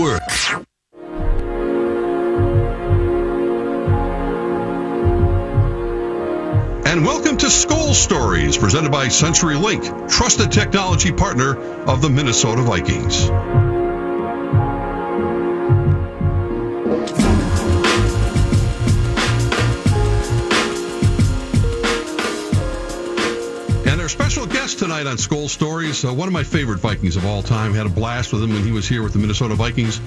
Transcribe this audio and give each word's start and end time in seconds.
Network. 0.00 0.22
And 6.86 7.04
welcome 7.04 7.36
to 7.36 7.46
Skol 7.46 7.94
Stories, 7.94 8.56
presented 8.56 8.90
by 8.90 9.06
CenturyLink, 9.06 10.10
trusted 10.10 10.50
technology 10.52 11.12
partner 11.12 11.56
of 11.84 12.00
the 12.02 12.08
Minnesota 12.08 12.62
Vikings. 12.62 13.28
Tonight 24.90 25.06
on 25.08 25.18
Skol 25.18 25.48
Stories, 25.48 26.04
uh, 26.04 26.12
one 26.12 26.26
of 26.26 26.32
my 26.32 26.42
favorite 26.42 26.80
Vikings 26.80 27.14
of 27.14 27.24
all 27.24 27.44
time. 27.44 27.74
Had 27.74 27.86
a 27.86 27.90
blast 27.90 28.32
with 28.32 28.42
him 28.42 28.52
when 28.52 28.64
he 28.64 28.72
was 28.72 28.88
here 28.88 29.04
with 29.04 29.12
the 29.12 29.20
Minnesota 29.20 29.54
Vikings. 29.54 30.00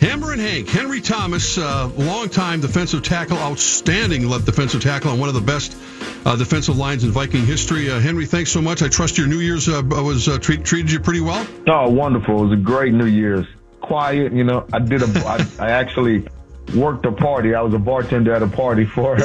Hammer 0.00 0.32
and 0.32 0.40
Hank, 0.40 0.66
Henry 0.66 1.02
Thomas, 1.02 1.58
uh, 1.58 1.90
longtime 1.94 2.62
defensive 2.62 3.02
tackle, 3.02 3.36
outstanding 3.36 4.26
left 4.26 4.46
defensive 4.46 4.82
tackle, 4.82 5.10
and 5.10 5.20
one 5.20 5.28
of 5.28 5.34
the 5.34 5.42
best 5.42 5.76
uh, 6.24 6.36
defensive 6.36 6.78
lines 6.78 7.04
in 7.04 7.10
Viking 7.10 7.44
history. 7.44 7.90
Uh, 7.90 8.00
Henry, 8.00 8.24
thanks 8.24 8.50
so 8.50 8.62
much. 8.62 8.80
I 8.80 8.88
trust 8.88 9.18
your 9.18 9.26
New 9.26 9.40
Year's 9.40 9.68
uh, 9.68 9.82
was 9.84 10.26
uh, 10.26 10.38
treat, 10.38 10.64
treated 10.64 10.90
you 10.90 11.00
pretty 11.00 11.20
well. 11.20 11.46
Oh, 11.66 11.90
wonderful! 11.90 12.38
It 12.38 12.48
was 12.48 12.58
a 12.58 12.62
great 12.62 12.94
New 12.94 13.04
Year's. 13.04 13.46
Quiet, 13.82 14.32
you 14.32 14.44
know. 14.44 14.66
I 14.72 14.78
did 14.78 15.02
a. 15.02 15.06
I, 15.26 15.46
I 15.58 15.70
actually 15.72 16.26
worked 16.74 17.04
a 17.04 17.12
party. 17.12 17.54
I 17.54 17.60
was 17.60 17.74
a 17.74 17.78
bartender 17.78 18.32
at 18.32 18.42
a 18.42 18.48
party 18.48 18.86
for 18.86 19.18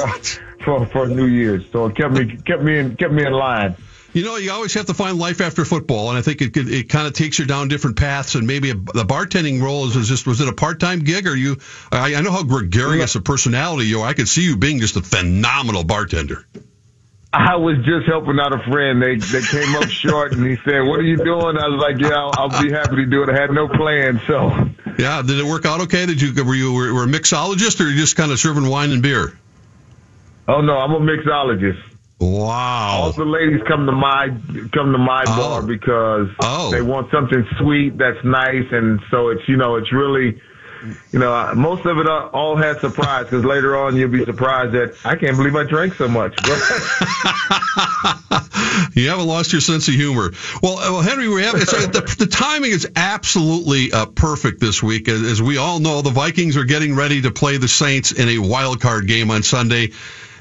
for 0.66 0.86
for 0.88 1.08
New 1.08 1.28
Year's, 1.28 1.64
so 1.72 1.86
it 1.86 1.96
kept 1.96 2.14
me 2.14 2.36
kept 2.36 2.64
me 2.64 2.80
in 2.80 2.98
kept 2.98 3.14
me 3.14 3.26
in 3.26 3.32
line. 3.32 3.78
You 4.16 4.24
know, 4.24 4.38
you 4.38 4.50
always 4.50 4.74
have 4.76 4.86
to 4.86 4.94
find 4.94 5.20
life 5.20 5.42
after 5.42 5.66
football, 5.66 6.08
and 6.08 6.18
I 6.18 6.22
think 6.22 6.42
it 6.42 6.56
it, 6.56 6.74
it 6.74 6.90
kind 6.90 7.06
of 7.06 7.12
takes 7.12 7.38
you 7.38 7.44
down 7.44 7.68
different 7.68 7.98
paths. 7.98 8.36
And 8.36 8.48
maybe 8.48 8.70
a, 8.70 8.74
the 8.74 9.04
bartending 9.04 9.62
role 9.62 9.88
is, 9.88 9.98
is 9.98 10.08
just 10.08 10.26
was 10.26 10.40
it 10.40 10.48
a 10.48 10.54
part 10.54 10.80
time 10.80 11.02
gig, 11.02 11.28
or 11.28 11.36
you? 11.36 11.58
I, 11.92 12.16
I 12.16 12.22
know 12.22 12.32
how 12.32 12.44
gregarious 12.44 13.16
a 13.16 13.20
personality 13.20 13.88
you 13.88 14.00
are. 14.00 14.08
I 14.08 14.14
could 14.14 14.30
see 14.30 14.46
you 14.46 14.56
being 14.56 14.80
just 14.80 14.96
a 14.96 15.02
phenomenal 15.02 15.84
bartender. 15.84 16.48
I 17.34 17.58
was 17.58 17.76
just 17.80 18.08
helping 18.08 18.40
out 18.40 18.54
a 18.54 18.72
friend. 18.72 19.02
They 19.02 19.18
they 19.18 19.42
came 19.42 19.76
up 19.76 19.90
short, 19.90 20.32
and 20.32 20.48
he 20.48 20.56
said, 20.64 20.80
"What 20.88 21.02
are 21.02 21.04
you 21.04 21.18
doing?" 21.18 21.58
I 21.58 21.68
was 21.68 21.82
like, 21.82 22.00
"Yeah, 22.00 22.16
I'll, 22.16 22.32
I'll 22.38 22.64
be 22.64 22.72
happy 22.72 22.96
to 22.96 23.06
do 23.08 23.22
it." 23.24 23.30
I 23.30 23.38
had 23.38 23.52
no 23.52 23.68
plan, 23.68 24.22
so. 24.28 24.70
Yeah, 24.98 25.24
did 25.24 25.40
it 25.40 25.46
work 25.46 25.66
out 25.66 25.82
okay? 25.82 26.06
Did 26.06 26.22
you 26.22 26.42
were 26.42 26.56
you 26.56 26.72
were, 26.72 26.94
were 26.94 27.04
a 27.04 27.08
mixologist, 27.08 27.82
or 27.82 27.90
you 27.90 27.98
just 27.98 28.16
kind 28.16 28.32
of 28.32 28.40
serving 28.40 28.66
wine 28.66 28.92
and 28.92 29.04
beer? 29.04 29.38
Oh 30.48 30.62
no, 30.62 30.78
I'm 30.78 30.92
a 30.94 31.02
mixologist. 31.02 31.95
Wow. 32.20 33.02
All 33.04 33.12
the 33.12 33.26
ladies 33.26 33.62
come 33.68 33.86
to 33.88 33.92
my 33.92 34.28
come 34.74 34.92
to 34.94 34.98
my 34.98 35.24
Oh. 35.28 35.36
bar 35.38 35.62
because 35.64 36.30
Oh. 36.42 36.72
they 36.72 36.82
want 36.82 37.12
something 37.12 37.46
sweet 37.60 37.98
that's 37.98 38.24
nice, 38.24 38.66
and 38.72 39.02
so 39.12 39.30
it's 39.30 39.48
you 39.48 39.58
know 39.58 39.76
it's 39.76 39.92
really. 39.92 40.40
You 41.12 41.18
know, 41.18 41.52
most 41.56 41.84
of 41.88 41.98
it 41.98 42.06
uh, 42.08 42.30
all 42.32 42.56
had 42.58 42.80
surprise 42.80 43.24
because 43.26 43.44
later 43.44 43.76
on 43.76 43.96
you'll 43.96 44.10
be 44.12 44.24
surprised 44.24 44.74
that 44.74 44.94
I 45.04 45.16
can't 45.16 45.36
believe 45.36 45.56
I 45.56 45.64
drank 45.64 45.96
so 45.96 46.08
much. 46.08 46.36
you 48.94 49.10
haven't 49.10 49.26
lost 49.26 49.52
your 49.52 49.62
sense 49.62 49.88
of 49.88 49.96
humor. 49.96 50.32
Well, 50.62 50.78
uh, 50.78 50.92
well 50.92 51.02
Henry, 51.02 51.28
we 51.28 51.42
have 51.44 51.56
it's, 51.56 51.74
uh, 51.74 51.88
the, 51.88 52.16
the 52.20 52.28
timing 52.28 52.70
is 52.70 52.88
absolutely 52.96 53.92
uh, 53.94 54.06
perfect 54.06 54.60
this 54.60 54.84
week. 54.84 55.08
As, 55.08 55.24
as 55.24 55.42
we 55.42 55.58
all 55.58 55.80
know, 55.80 56.04
the 56.04 56.12
Vikings 56.12 56.56
are 56.56 56.66
getting 56.66 56.96
ready 56.96 57.22
to 57.24 57.32
play 57.32 57.58
the 57.58 57.68
Saints 57.68 58.12
in 58.12 58.30
a 58.30 58.38
wild 58.38 58.80
card 58.80 59.08
game 59.08 59.32
on 59.32 59.42
Sunday. 59.42 59.92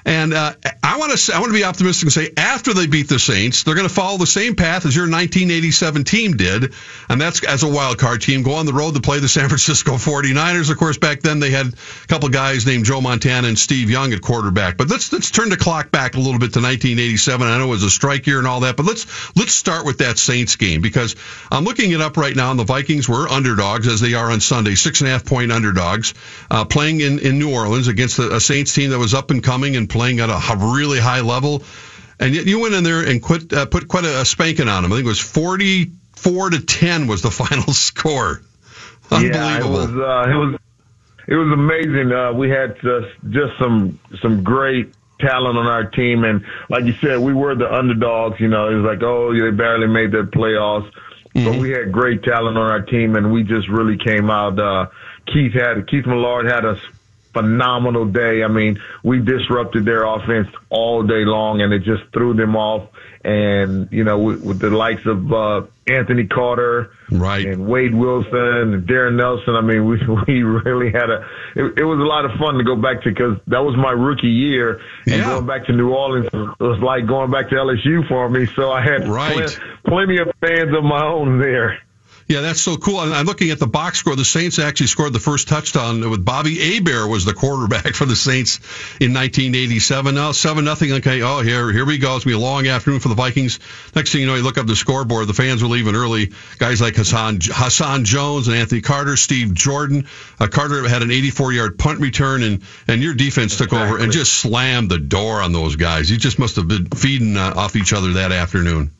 And 0.07 0.35
uh, 0.35 0.53
I 0.83 0.99
want 0.99 1.17
to 1.17 1.35
I 1.35 1.41
want 1.41 1.51
to 1.51 1.59
be 1.59 1.65
optimistic 1.65 2.05
and 2.07 2.13
say 2.13 2.31
after 2.37 2.75
they 2.75 2.87
beat 2.87 3.09
the 3.09 3.19
Saints, 3.19 3.63
they're 3.63 3.75
going 3.75 3.89
to 3.89 3.95
follow 3.95 4.19
the 4.19 4.27
same 4.27 4.55
path 4.55 4.85
as 4.85 4.95
your 4.95 5.05
1987 5.05 6.05
team 6.05 6.37
did, 6.37 6.75
and 7.09 7.19
that's 7.19 7.43
as 7.43 7.63
a 7.63 7.69
wild 7.69 7.97
card 7.97 8.21
team 8.21 8.43
go 8.43 8.55
on 8.55 8.67
the 8.67 8.75
road 8.75 8.95
to 8.95 9.01
play 9.01 9.19
the 9.19 9.29
San 9.29 9.49
Francisco 9.49 9.93
49ers. 9.93 10.71
Of 10.71 10.77
course, 10.77 10.99
back 10.99 11.21
then 11.21 11.41
they 11.41 11.51
had 11.51 11.69
a 11.69 12.07
couple 12.07 12.29
guys 12.29 12.67
named 12.67 12.85
Joe 12.85 13.01
Montana 13.01 13.49
and 13.49 13.59
Steve 13.59 13.89
Young 13.89 14.13
at 14.13 14.21
quarterback. 14.21 14.77
But 14.77 14.91
let's 14.91 15.11
let's 15.11 15.31
turn 15.31 15.49
the 15.49 15.57
clock 15.57 15.91
back 15.91 16.17
a 16.17 16.19
little 16.19 16.39
bit 16.39 16.53
to 16.53 16.61
1987. 16.61 17.47
I 17.47 17.57
know 17.57 17.65
it 17.65 17.69
was 17.69 17.83
a 17.83 17.91
strike 17.91 18.27
year 18.27 18.39
and 18.39 18.47
all 18.47 18.61
that, 18.61 18.77
but 18.77 18.85
let's 18.85 19.35
let's 19.37 19.55
start 19.55 19.87
with 19.87 19.99
that 19.99 20.19
Saints 20.19 20.57
game 20.57 20.83
because 20.83 21.17
I'm 21.51 21.65
looking 21.65 21.93
it 21.93 22.03
up 22.03 22.19
right 22.19 22.37
now, 22.37 22.51
and 22.51 22.61
the 22.61 22.65
Vikings 22.65 23.09
were 23.09 23.27
underdogs 23.27 23.89
as 23.89 24.03
they 24.03 24.13
are 24.13 24.31
on 24.31 24.41
Sunday, 24.41 24.75
six 24.75 25.01
and 25.01 25.09
a 25.09 25.13
half 25.13 25.25
point 25.25 25.51
underdogs, 25.51 26.13
uh, 26.51 26.67
playing 26.67 27.01
in 27.01 27.21
in 27.21 27.39
New 27.39 27.55
Orleans 27.55 27.89
against 27.89 28.19
a, 28.19 28.35
a 28.35 28.41
Saints 28.41 28.75
team 28.75 28.91
that 28.91 28.99
was 28.99 29.15
up 29.15 29.31
and 29.31 29.43
coming 29.43 29.77
and 29.77 29.89
playing 29.95 30.19
at 30.19 30.29
a 30.29 30.57
really 30.59 30.99
high 30.99 31.21
level. 31.21 31.63
And 32.19 32.35
yet 32.35 32.47
you 32.47 32.59
went 32.59 32.75
in 32.75 32.83
there 32.83 33.01
and 33.01 33.23
quit, 33.23 33.53
uh, 33.53 33.67
put 33.67 33.87
quite 33.87 34.05
a, 34.05 34.23
a 34.23 34.25
spanking 34.25 34.69
on 34.69 34.83
them. 34.83 34.93
I 34.93 34.97
think 34.97 35.07
it 35.07 35.09
was 35.09 35.21
44 35.21 36.51
to 36.51 36.61
10 36.61 37.07
was 37.07 37.23
the 37.23 37.31
final 37.45 37.73
score. 37.73 38.43
Unbelievable. 39.11 39.39
Yeah, 39.39 39.59
it 39.59 39.65
was 39.65 39.91
uh, 39.91 40.31
it 40.31 40.35
was 40.35 40.61
it 41.29 41.35
was 41.37 41.53
amazing. 41.53 42.11
Uh, 42.11 42.33
we 42.33 42.51
had 42.51 42.77
just 43.31 43.53
some 43.63 44.01
some 44.21 44.43
great 44.43 44.93
talent 45.21 45.59
on 45.59 45.67
our 45.67 45.85
team, 45.85 46.25
and 46.25 46.45
like 46.71 46.85
you 46.85 46.95
said, 46.95 47.19
we 47.21 47.35
were 47.35 47.55
the 47.55 47.73
underdogs. 47.73 48.41
You 48.41 48.49
know, 48.49 48.69
it 48.69 48.75
was 48.75 48.85
like, 48.85 49.03
oh, 49.03 49.33
they 49.33 49.51
barely 49.51 49.87
made 49.87 50.11
the 50.11 50.23
playoffs, 50.23 50.91
but 51.35 51.59
we 51.59 51.71
had 51.71 51.93
great 51.93 52.23
talent 52.23 52.57
on 52.57 52.71
our 52.71 52.81
team, 52.81 53.15
and 53.15 53.31
we 53.31 53.43
just 53.43 53.69
really 53.69 53.99
came 53.99 54.31
out. 54.31 54.59
Uh, 54.59 54.87
Keith 55.27 55.53
had 55.53 55.87
Keith 55.87 56.07
Millard 56.07 56.47
had 56.47 56.65
a 56.65 56.81
phenomenal 57.35 58.07
day. 58.07 58.43
I 58.43 58.49
mean, 58.49 58.79
we 59.03 59.19
disrupted 59.21 59.85
their 59.85 60.05
offense 60.05 60.49
all 60.71 61.03
day 61.03 61.25
long, 61.27 61.61
and 61.61 61.73
it 61.75 61.83
just 61.83 62.05
threw 62.15 62.33
them 62.35 62.57
off. 62.57 62.89
And 63.25 63.89
you 63.91 64.05
know, 64.05 64.19
with, 64.19 64.43
with 64.43 64.59
the 64.61 64.69
likes 64.71 65.05
of 65.07 65.33
uh, 65.33 65.63
Anthony 65.87 66.27
Carter, 66.27 66.91
Right. 67.11 67.47
and 67.47 67.67
Wade 67.67 67.95
Wilson 67.95 68.37
and 68.37 68.87
Darrin 68.87 69.17
Nelson. 69.17 69.55
I 69.55 69.63
mean, 69.63 69.85
we 69.89 69.99
we 70.27 70.43
really 70.43 70.91
had 70.93 71.09
a. 71.11 71.27
It, 71.57 71.79
it 71.79 71.85
was 71.85 71.99
a 72.01 72.05
lot 72.07 72.25
of 72.27 72.33
fun 72.39 72.55
to 72.59 72.65
go 72.65 72.77
back 72.77 73.03
to 73.03 73.11
because 73.11 73.39
that 73.47 73.61
was 73.65 73.77
my 73.79 73.93
rookie 73.93 74.27
year, 74.29 74.81
and 75.07 75.17
Yeah. 75.17 75.25
going 75.31 75.47
back 75.47 75.65
to 75.67 75.73
New 75.73 75.91
Orleans 75.95 76.29
was 76.61 76.79
like 76.83 77.07
going 77.07 77.31
back 77.31 77.49
to 77.49 77.55
LSU 77.55 78.07
for 78.09 78.29
me. 78.29 78.47
So 78.55 78.71
I 78.71 78.83
had 78.83 79.09
Right. 79.09 79.33
plen- 79.33 79.49
plenty 79.87 80.19
of 80.19 80.31
fans 80.43 80.77
of 80.77 80.85
my 80.85 81.03
own 81.05 81.39
there. 81.41 81.79
Yeah, 82.27 82.41
that's 82.41 82.61
so 82.61 82.77
cool. 82.77 83.01
And 83.01 83.13
I'm 83.13 83.27
looking 83.27 83.51
at 83.51 83.59
the 83.59 83.67
box 83.67 83.99
score. 83.99 84.17
The 84.17 84.25
Saints 84.25 84.59
actually 84.59 84.87
scored 84.87 85.13
the 85.13 85.21
first 85.21 85.47
touchdown 85.47 86.09
with 86.09 86.25
Bobby 86.25 86.57
Hebert 86.57 87.11
was 87.11 87.27
the 87.27 87.35
quarterback 87.35 87.95
for 87.95 88.07
the 88.07 88.17
Saints 88.17 88.59
in 88.99 89.13
1987. 89.13 90.15
Now 90.15 90.33
seven 90.33 90.65
nothing. 90.65 90.93
Okay, 90.93 91.23
oh 91.23 91.41
here 91.41 91.71
here 91.71 91.85
we 91.85 91.99
go. 91.99 92.17
It's 92.17 92.25
gonna 92.25 92.37
be 92.37 92.43
a 92.43 92.45
long 92.45 92.67
afternoon 92.67 93.01
for 93.01 93.09
the 93.09 93.15
Vikings. 93.15 93.61
Next 93.95 94.13
thing 94.13 94.23
you 94.23 94.27
know, 94.27 94.37
you 94.37 94.43
look 94.43 94.57
up 94.57 94.67
the 94.67 94.77
scoreboard. 94.77 95.27
The 95.27 95.35
fans 95.35 95.63
were 95.63 95.69
leaving 95.69 95.95
early. 95.95 96.33
Guys 96.59 96.81
like 96.81 96.97
Hassan 96.97 97.41
Hassan 97.43 98.07
Jones 98.07 98.49
and 98.49 98.57
Anthony 98.57 98.81
Carter, 98.81 99.17
Steve 99.17 99.53
Jordan. 99.53 100.07
Uh, 100.41 100.47
Carter 100.47 100.89
had 100.89 101.03
an 101.03 101.11
84 101.11 101.53
yard 101.53 101.79
punt 101.79 102.01
return, 102.01 102.43
and 102.43 102.63
and 102.89 103.03
your 103.03 103.15
defense 103.15 103.59
took 103.59 103.75
over 103.75 103.99
and 103.99 104.13
just 104.13 104.33
slammed 104.33 104.91
the 104.91 104.99
door 104.99 105.43
on 105.43 105.53
those 105.53 105.77
guys. 105.77 106.11
You 106.11 106.17
just 106.17 106.39
must 106.39 106.57
have 106.57 106.69
been 106.69 106.87
feeding 106.87 107.37
uh, 107.37 107.53
off 107.55 107.77
each 107.77 107.93
other 107.93 108.15
that 108.15 108.33
afternoon. 108.33 108.93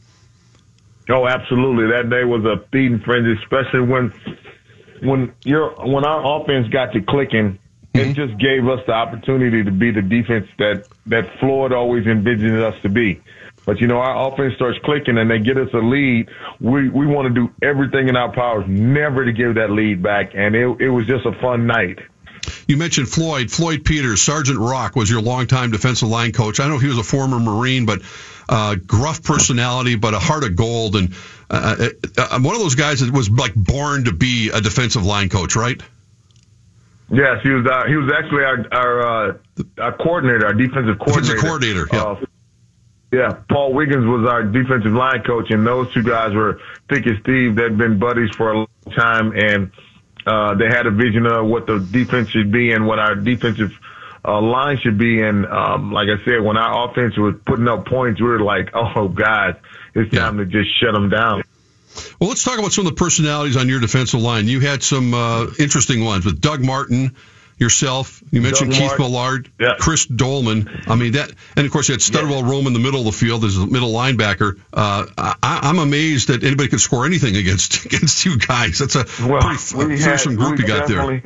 Oh, 1.11 1.27
absolutely. 1.27 1.89
That 1.89 2.09
day 2.09 2.25
was 2.25 2.45
a 2.45 2.65
feeding 2.71 3.01
frenzy, 3.01 3.35
especially 3.43 3.81
when 3.81 4.13
when 5.03 5.35
your 5.45 5.71
when 5.85 6.05
our 6.05 6.41
offense 6.41 6.69
got 6.69 6.93
to 6.93 7.01
clicking. 7.01 7.59
It 7.93 7.99
mm-hmm. 7.99 8.13
just 8.15 8.41
gave 8.41 8.67
us 8.67 8.81
the 8.87 8.93
opportunity 8.93 9.63
to 9.63 9.71
be 9.71 9.93
the 9.93 10.03
defense 10.03 10.49
that 10.59 10.89
that 11.07 11.39
Floyd 11.39 11.73
always 11.73 12.07
envisioned 12.07 12.61
us 12.61 12.75
to 12.83 12.89
be. 12.89 13.23
But 13.67 13.81
you 13.81 13.87
know, 13.87 13.99
our 13.99 14.33
offense 14.33 14.55
starts 14.57 14.79
clicking 14.85 15.17
and 15.17 15.31
they 15.31 15.39
get 15.39 15.57
us 15.57 15.69
a 15.73 15.79
lead. 15.79 16.29
We 16.61 16.89
we 16.89 17.07
want 17.07 17.29
to 17.29 17.35
do 17.35 17.53
everything 17.63 18.09
in 18.09 18.17
our 18.17 18.33
powers 18.33 18.65
never 18.69 19.25
to 19.25 19.33
give 19.33 19.55
that 19.57 19.71
lead 19.71 20.03
back, 20.03 20.33
and 20.35 20.55
it 20.55 20.81
it 20.81 20.91
was 20.91 21.07
just 21.07 21.25
a 21.27 21.33
fun 21.41 21.67
night. 21.67 21.99
You 22.67 22.77
mentioned 22.77 23.09
Floyd, 23.09 23.51
Floyd 23.51 23.85
Peters, 23.85 24.21
Sergeant 24.21 24.59
Rock 24.59 24.97
was 24.97 25.11
your 25.11 25.21
longtime 25.21 25.71
defensive 25.71 26.09
line 26.09 26.33
coach. 26.33 26.61
I 26.61 26.69
know 26.69 26.79
he 26.79 26.89
was 26.89 26.99
a 26.99 27.03
former 27.03 27.39
Marine, 27.39 27.87
but 27.87 28.03
uh, 28.49 28.77
gruff 28.87 29.23
personality, 29.23 29.97
but 29.97 30.15
a 30.15 30.19
heart 30.19 30.45
of 30.45 30.57
gold, 30.57 30.97
and 30.97 31.15
uh, 31.51 31.77
uh, 31.79 31.89
uh, 32.19 32.41
one 32.41 32.55
of 32.55 32.61
those 32.61 32.75
guys 32.75 33.01
that 33.01 33.13
was 33.13 33.31
like 33.31 33.55
born 33.55 34.05
to 34.05 34.13
be 34.13 34.51
a 34.51 34.61
defensive 34.61 35.05
line 35.05 35.29
coach, 35.29 35.57
right? 35.57 35.81
Yes, 37.11 37.43
he 37.43 37.51
was. 37.51 37.67
Uh, 37.67 37.87
he 37.87 37.97
was 37.97 38.11
actually 38.17 38.45
our 38.45 38.67
our, 38.73 39.29
uh, 39.29 39.39
our 39.79 39.93
coordinator, 39.93 40.47
our 40.47 40.55
defensive 40.55 40.99
coordinator. 40.99 41.35
Defensive 41.35 41.41
coordinator, 41.41 41.89
yeah. 41.93 42.25
Yeah, 43.13 43.31
Paul 43.49 43.75
Wiggins 43.75 44.05
was 44.07 44.27
our 44.29 44.43
defensive 44.43 44.93
line 44.93 45.23
coach, 45.23 45.51
and 45.51 45.65
those 45.65 45.93
two 45.93 46.03
guys 46.03 46.35
were 46.35 46.59
thick 46.89 47.07
as 47.07 47.17
Steve. 47.21 47.55
They'd 47.55 47.79
been 47.79 48.01
buddies 48.01 48.31
for 48.35 48.51
a 48.51 48.57
long 48.57 48.67
time, 48.91 49.33
and 49.37 49.71
uh, 50.27 50.55
they 50.55 50.67
had 50.67 50.87
a 50.87 50.91
vision 50.91 51.25
of 51.25 51.47
what 51.47 51.67
the 51.69 51.79
defense 51.79 52.31
should 52.31 52.51
be 52.51 52.73
and 52.73 52.89
what 52.89 52.99
our 52.99 53.15
defensive 53.15 53.73
uh, 54.25 54.41
line 54.41 54.79
should 54.83 54.99
be. 54.99 55.21
And 55.23 55.47
um, 55.47 55.93
like 55.93 56.09
I 56.09 56.25
said, 56.25 56.41
when 56.43 56.57
our 56.57 56.89
offense 56.91 57.17
was 57.17 57.35
putting 57.47 57.69
up 57.69 57.87
points, 57.87 58.21
we 58.21 58.27
were 58.29 58.41
like, 58.41 58.71
"Oh, 58.75 59.09
guys, 59.09 59.57
it's 59.95 60.13
Yeah. 60.13 60.21
time 60.21 60.39
to 60.39 60.45
just 60.47 60.69
shut 60.81 60.93
them 60.95 61.09
down." 61.11 61.43
Well, 62.21 62.29
let's 62.29 62.43
talk 62.43 62.59
about 62.59 62.73
some 62.73 62.87
of 62.87 62.93
the 62.93 62.99
personalities 62.99 63.57
on 63.57 63.69
your 63.69 63.81
defensive 63.81 64.21
line. 64.21 64.49
You 64.49 64.61
had 64.61 64.83
some 64.83 65.15
uh, 65.15 65.47
interesting 65.61 66.05
ones 66.05 66.25
with 66.25 66.41
Doug 66.41 66.61
Martin, 66.61 67.15
yourself. 67.57 68.21
You 68.33 68.41
mentioned 68.41 68.73
Doug 68.73 68.81
Keith 68.81 68.99
Millard, 68.99 69.49
Yeah. 69.61 69.75
Chris 69.79 70.07
Doleman. 70.07 70.69
I 70.89 70.97
mean 70.97 71.13
that, 71.13 71.31
and 71.57 71.65
of 71.65 71.71
course 71.73 71.89
you 71.89 71.93
had 71.93 72.01
Studwell 72.01 72.43
Rome 72.49 72.67
in 72.67 72.73
the 72.73 72.81
middle 72.81 72.99
of 73.01 73.07
the 73.07 73.13
field 73.13 73.45
as 73.45 73.57
a 73.57 73.67
middle 73.67 73.93
linebacker. 73.93 74.59
Uh, 74.73 75.07
I, 75.17 75.37
I'm 75.63 75.79
amazed 75.79 76.29
that 76.29 76.43
anybody 76.43 76.69
could 76.69 76.81
score 76.81 77.07
anything 77.07 77.37
against 77.43 77.85
against 77.85 78.25
you 78.25 78.39
guys. 78.39 78.79
That's 78.81 78.97
a 78.97 79.05
Well, 79.29 79.41
pretty 79.41 79.97
fearsome 80.03 80.35
group 80.35 80.59
you 80.59 80.67
got 80.67 80.89
there. 80.89 81.23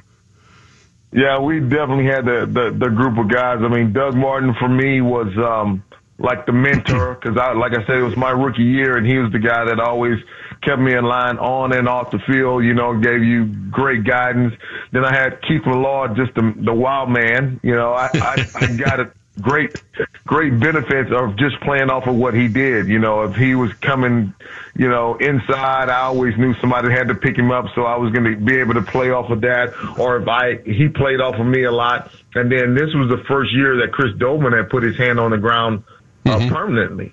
Yeah, 1.12 1.40
we 1.40 1.60
definitely 1.60 2.06
had 2.06 2.26
the, 2.26 2.46
the 2.46 2.76
the 2.78 2.90
group 2.90 3.18
of 3.18 3.30
guys. 3.30 3.58
I 3.62 3.68
mean, 3.68 3.92
Doug 3.92 4.14
Martin 4.14 4.54
for 4.58 4.68
me 4.68 5.00
was 5.00 5.28
um 5.38 5.82
like 6.18 6.46
the 6.46 6.52
mentor 6.52 7.14
because 7.14 7.38
I 7.38 7.52
like 7.52 7.72
I 7.72 7.86
said 7.86 7.96
it 7.96 8.02
was 8.02 8.16
my 8.16 8.30
rookie 8.30 8.62
year 8.62 8.96
and 8.96 9.06
he 9.06 9.18
was 9.18 9.32
the 9.32 9.38
guy 9.38 9.64
that 9.64 9.80
always 9.80 10.18
kept 10.62 10.80
me 10.80 10.94
in 10.94 11.04
line 11.04 11.38
on 11.38 11.72
and 11.72 11.88
off 11.88 12.10
the 12.10 12.18
field. 12.26 12.64
You 12.64 12.74
know, 12.74 12.98
gave 12.98 13.22
you 13.22 13.46
great 13.70 14.04
guidance. 14.04 14.54
Then 14.92 15.04
I 15.04 15.14
had 15.14 15.40
Keith 15.42 15.64
Millard, 15.64 16.16
just 16.16 16.34
the 16.34 16.52
the 16.56 16.74
wild 16.74 17.10
man. 17.10 17.58
You 17.62 17.74
know, 17.74 17.94
I 17.94 18.10
I, 18.14 18.46
I 18.54 18.76
got 18.76 19.00
it. 19.00 19.12
Great, 19.40 19.80
great 20.26 20.58
benefits 20.58 21.10
of 21.12 21.36
just 21.36 21.60
playing 21.60 21.90
off 21.90 22.06
of 22.06 22.16
what 22.16 22.34
he 22.34 22.48
did. 22.48 22.88
You 22.88 22.98
know, 22.98 23.22
if 23.22 23.36
he 23.36 23.54
was 23.54 23.72
coming, 23.74 24.34
you 24.74 24.88
know, 24.88 25.16
inside, 25.16 25.88
I 25.88 26.02
always 26.02 26.36
knew 26.36 26.54
somebody 26.60 26.90
had 26.90 27.08
to 27.08 27.14
pick 27.14 27.36
him 27.36 27.50
up, 27.50 27.66
so 27.74 27.82
I 27.82 27.96
was 27.96 28.12
going 28.12 28.24
to 28.24 28.36
be 28.36 28.58
able 28.58 28.74
to 28.74 28.82
play 28.82 29.10
off 29.10 29.30
of 29.30 29.42
that. 29.42 29.74
Or 29.98 30.16
if 30.16 30.26
I, 30.26 30.56
he 30.64 30.88
played 30.88 31.20
off 31.20 31.36
of 31.36 31.46
me 31.46 31.64
a 31.64 31.72
lot. 31.72 32.10
And 32.34 32.50
then 32.50 32.74
this 32.74 32.92
was 32.94 33.08
the 33.08 33.22
first 33.28 33.52
year 33.52 33.76
that 33.78 33.92
Chris 33.92 34.14
Doleman 34.18 34.52
had 34.52 34.70
put 34.70 34.82
his 34.82 34.96
hand 34.96 35.20
on 35.20 35.30
the 35.30 35.38
ground 35.38 35.84
uh, 36.26 36.48
permanently. 36.48 37.12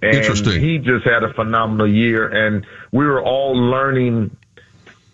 And 0.00 0.16
Interesting. 0.16 0.60
he 0.60 0.78
just 0.78 1.04
had 1.04 1.22
a 1.22 1.32
phenomenal 1.32 1.86
year, 1.86 2.26
and 2.26 2.66
we 2.90 3.06
were 3.06 3.22
all 3.22 3.54
learning 3.54 4.36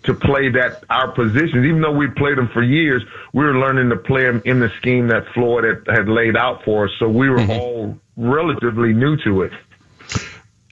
to 0.09 0.15
play 0.15 0.49
that 0.49 0.83
our 0.91 1.13
positions. 1.13 1.65
Even 1.65 1.81
though 1.81 1.93
we 1.93 2.09
played 2.09 2.39
them 2.39 2.49
for 2.49 2.63
years, 2.63 3.03
we 3.33 3.45
were 3.45 3.59
learning 3.59 3.91
to 3.91 3.97
play 3.97 4.25
them 4.25 4.43
in 4.45 4.59
the 4.59 4.71
scheme 4.79 5.09
that 5.09 5.25
Floyd 5.35 5.65
had, 5.65 5.87
had 5.87 6.09
laid 6.09 6.37
out 6.37 6.65
for 6.65 6.87
us. 6.87 6.91
So 6.99 7.09
we 7.09 7.29
were 7.29 7.39
mm-hmm. 7.39 7.51
all 7.51 7.99
relatively 8.17 8.95
new 8.95 9.17
to 9.25 9.43
it. 9.43 9.53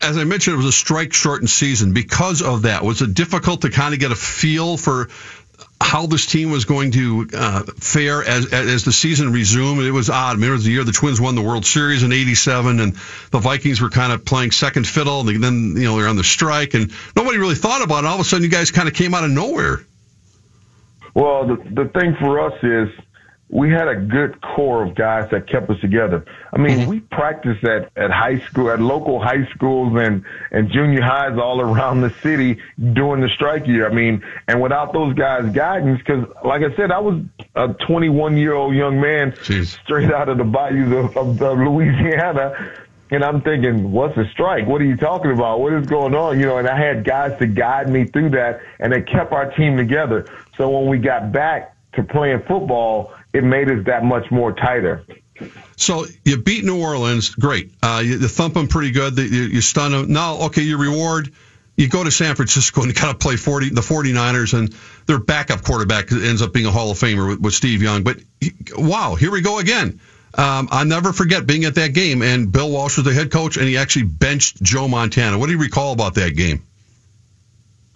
as 0.03 0.17
I 0.17 0.25
mentioned, 0.25 0.55
it 0.55 0.57
was 0.57 0.67
a 0.67 0.73
strike 0.73 1.13
shortened 1.13 1.51
season. 1.51 1.93
Because 1.93 2.43
of 2.43 2.63
that, 2.63 2.83
was 2.83 3.03
it 3.03 3.15
difficult 3.15 3.63
to 3.63 3.71
kind 3.71 3.95
of 3.95 4.01
get 4.01 4.11
a 4.11 4.17
feel 4.17 4.77
for 4.77 5.09
how 5.81 6.07
this 6.07 6.27
team 6.27 6.51
was 6.51 6.65
going 6.65 6.91
to 6.93 7.29
uh, 7.35 7.63
fare 7.79 8.25
as 8.25 8.53
as 8.53 8.85
the 8.85 8.93
season 8.93 9.33
resumed? 9.33 9.83
It 9.83 9.91
was 9.91 10.11
odd. 10.11 10.37
I 10.37 10.39
mean, 10.39 10.49
it 10.51 10.53
was 10.53 10.65
the 10.65 10.73
year 10.73 10.85
the 10.85 10.93
Twins 10.93 11.21
won 11.21 11.35
the 11.35 11.43
World 11.43 11.67
Series 11.67 12.03
in 12.03 12.13
'87, 12.13 12.81
and 12.81 12.95
the 13.31 13.39
Vikings 13.39 13.81
were 13.81 13.91
kind 13.91 14.13
of 14.13 14.25
playing 14.25 14.53
second 14.53 14.87
fiddle. 14.87 15.29
And 15.29 15.43
then 15.43 15.75
you 15.77 15.85
know 15.85 15.97
they're 15.97 16.09
on 16.09 16.17
the 16.17 16.25
strike, 16.25 16.75
and 16.75 16.93
nobody 17.15 17.39
really 17.39 17.55
thought 17.55 17.83
about 17.83 18.05
it. 18.05 18.07
All 18.07 18.15
of 18.15 18.21
a 18.21 18.25
sudden, 18.25 18.45
you 18.45 18.51
guys 18.51 18.71
kind 18.71 18.89
of 18.89 18.95
came 18.95 19.15
out 19.15 19.25
of 19.25 19.31
nowhere. 19.31 19.85
Well, 21.15 21.47
the, 21.47 21.57
the 21.57 21.89
thing 21.99 22.15
for 22.21 22.41
us 22.41 22.53
is 22.63 22.89
we 23.49 23.71
had 23.71 23.87
a 23.87 23.95
good 23.95 24.41
core 24.41 24.85
of 24.85 24.97
guys 24.97 25.31
that 25.31 25.49
kept 25.49 25.71
us 25.71 25.81
together. 25.81 26.25
I 26.53 26.59
mean, 26.59 26.81
mm-hmm. 26.81 26.91
we 26.91 27.01
practiced 27.01 27.63
at, 27.65 27.93
at 27.97 28.11
high 28.11 28.41
school, 28.41 28.71
at 28.71 28.81
local 28.81 29.23
high 29.23 29.47
schools 29.55 29.93
and, 29.97 30.25
and 30.51 30.71
junior 30.71 31.03
highs 31.03 31.39
all 31.39 31.61
around 31.69 32.01
the 32.01 32.11
city 32.23 32.61
during 32.93 33.21
the 33.21 33.29
strike 33.29 33.67
year. 33.67 33.89
I 33.89 33.95
mean, 33.95 34.25
and 34.49 34.61
without 34.61 34.93
those 34.93 35.15
guys' 35.15 35.53
guidance, 35.53 36.01
because 36.01 36.27
like 36.45 36.63
I 36.63 36.75
said, 36.75 36.91
I 36.91 36.99
was 36.99 37.23
a 37.55 37.69
21 37.87 38.37
year 38.37 38.55
old 38.55 38.75
young 38.75 39.01
man 39.01 39.31
Jeez. 39.33 39.79
straight 39.85 40.13
out 40.13 40.29
of 40.29 40.39
the 40.39 40.45
bayous 40.45 40.93
of, 40.93 41.17
of, 41.17 41.43
of 41.43 41.59
Louisiana. 41.59 42.73
And 43.09 43.23
I'm 43.23 43.41
thinking, 43.41 43.93
what's 43.93 44.17
a 44.17 44.29
strike? 44.33 44.67
What 44.67 44.81
are 44.81 44.85
you 44.85 44.97
talking 44.97 45.31
about? 45.31 45.61
What 45.61 45.73
is 45.75 45.87
going 45.87 46.17
on? 46.17 46.41
You 46.41 46.47
know, 46.47 46.59
and 46.59 46.67
I 46.67 46.77
had 46.77 47.05
guys 47.05 47.39
to 47.39 47.47
guide 47.47 47.89
me 47.89 48.05
through 48.07 48.31
that 48.31 48.61
and 48.81 48.93
they 48.93 49.03
kept 49.03 49.31
our 49.31 49.53
team 49.53 49.77
together. 49.77 50.27
So 50.57 50.69
when 50.69 50.89
we 50.89 50.99
got 50.99 51.31
back 51.31 51.77
to 51.93 52.03
playing 52.03 52.43
football, 52.49 53.13
it 53.33 53.45
made 53.45 53.71
us 53.71 53.85
that 53.87 54.05
much 54.05 54.31
more 54.31 54.53
tighter. 54.53 55.05
So 55.77 56.07
you 56.25 56.39
beat 56.39 56.65
New 56.65 56.81
Orleans, 56.81 57.31
great. 57.31 57.73
Uh, 57.83 58.03
you, 58.05 58.19
you 58.19 58.29
thump 58.29 58.55
them 58.55 58.69
pretty 58.69 58.93
good. 58.93 59.19
You, 59.19 59.25
you 59.25 59.61
stun 59.61 59.93
them. 59.93 60.13
Now, 60.13 60.47
okay, 60.47 60.63
your 60.63 60.79
reward, 60.79 61.33
you 61.77 61.89
go 61.89 62.03
to 62.03 62.11
San 62.11 62.35
Francisco 62.35 62.81
and 62.83 62.89
you 62.89 62.95
got 62.95 63.13
to 63.13 63.19
play 63.19 63.37
40, 63.37 63.71
the 63.71 63.83
49ers, 63.83 64.59
and 64.59 64.75
their 65.07 65.19
backup 65.19 65.63
quarterback 65.63 66.11
ends 66.11 66.41
up 66.41 66.53
being 66.53 66.67
a 66.67 66.71
Hall 66.71 66.91
of 66.91 66.99
Famer 66.99 67.29
with, 67.29 67.41
with 67.41 67.55
Steve 67.55 67.83
Young. 67.83 68.03
But 68.03 68.19
wow, 68.75 69.15
here 69.15 69.31
we 69.31 69.43
go 69.43 69.59
again. 69.59 70.01
Um, 70.35 70.69
I'll 70.71 70.85
never 70.85 71.13
forget 71.13 71.47
being 71.47 71.65
at 71.65 71.77
that 71.77 71.95
game, 71.95 72.23
and 72.23 72.53
Bill 72.53 72.71
Walsh 72.71 72.97
was 72.97 73.07
the 73.07 73.13
head 73.15 73.31
coach, 73.31 73.57
and 73.57 73.67
he 73.67 73.79
actually 73.79 74.05
benched 74.05 74.63
Joe 74.63 74.87
Montana. 74.89 75.39
What 75.39 75.47
do 75.47 75.53
you 75.53 75.59
recall 75.59 75.93
about 75.93 76.15
that 76.15 76.37
game? 76.37 76.63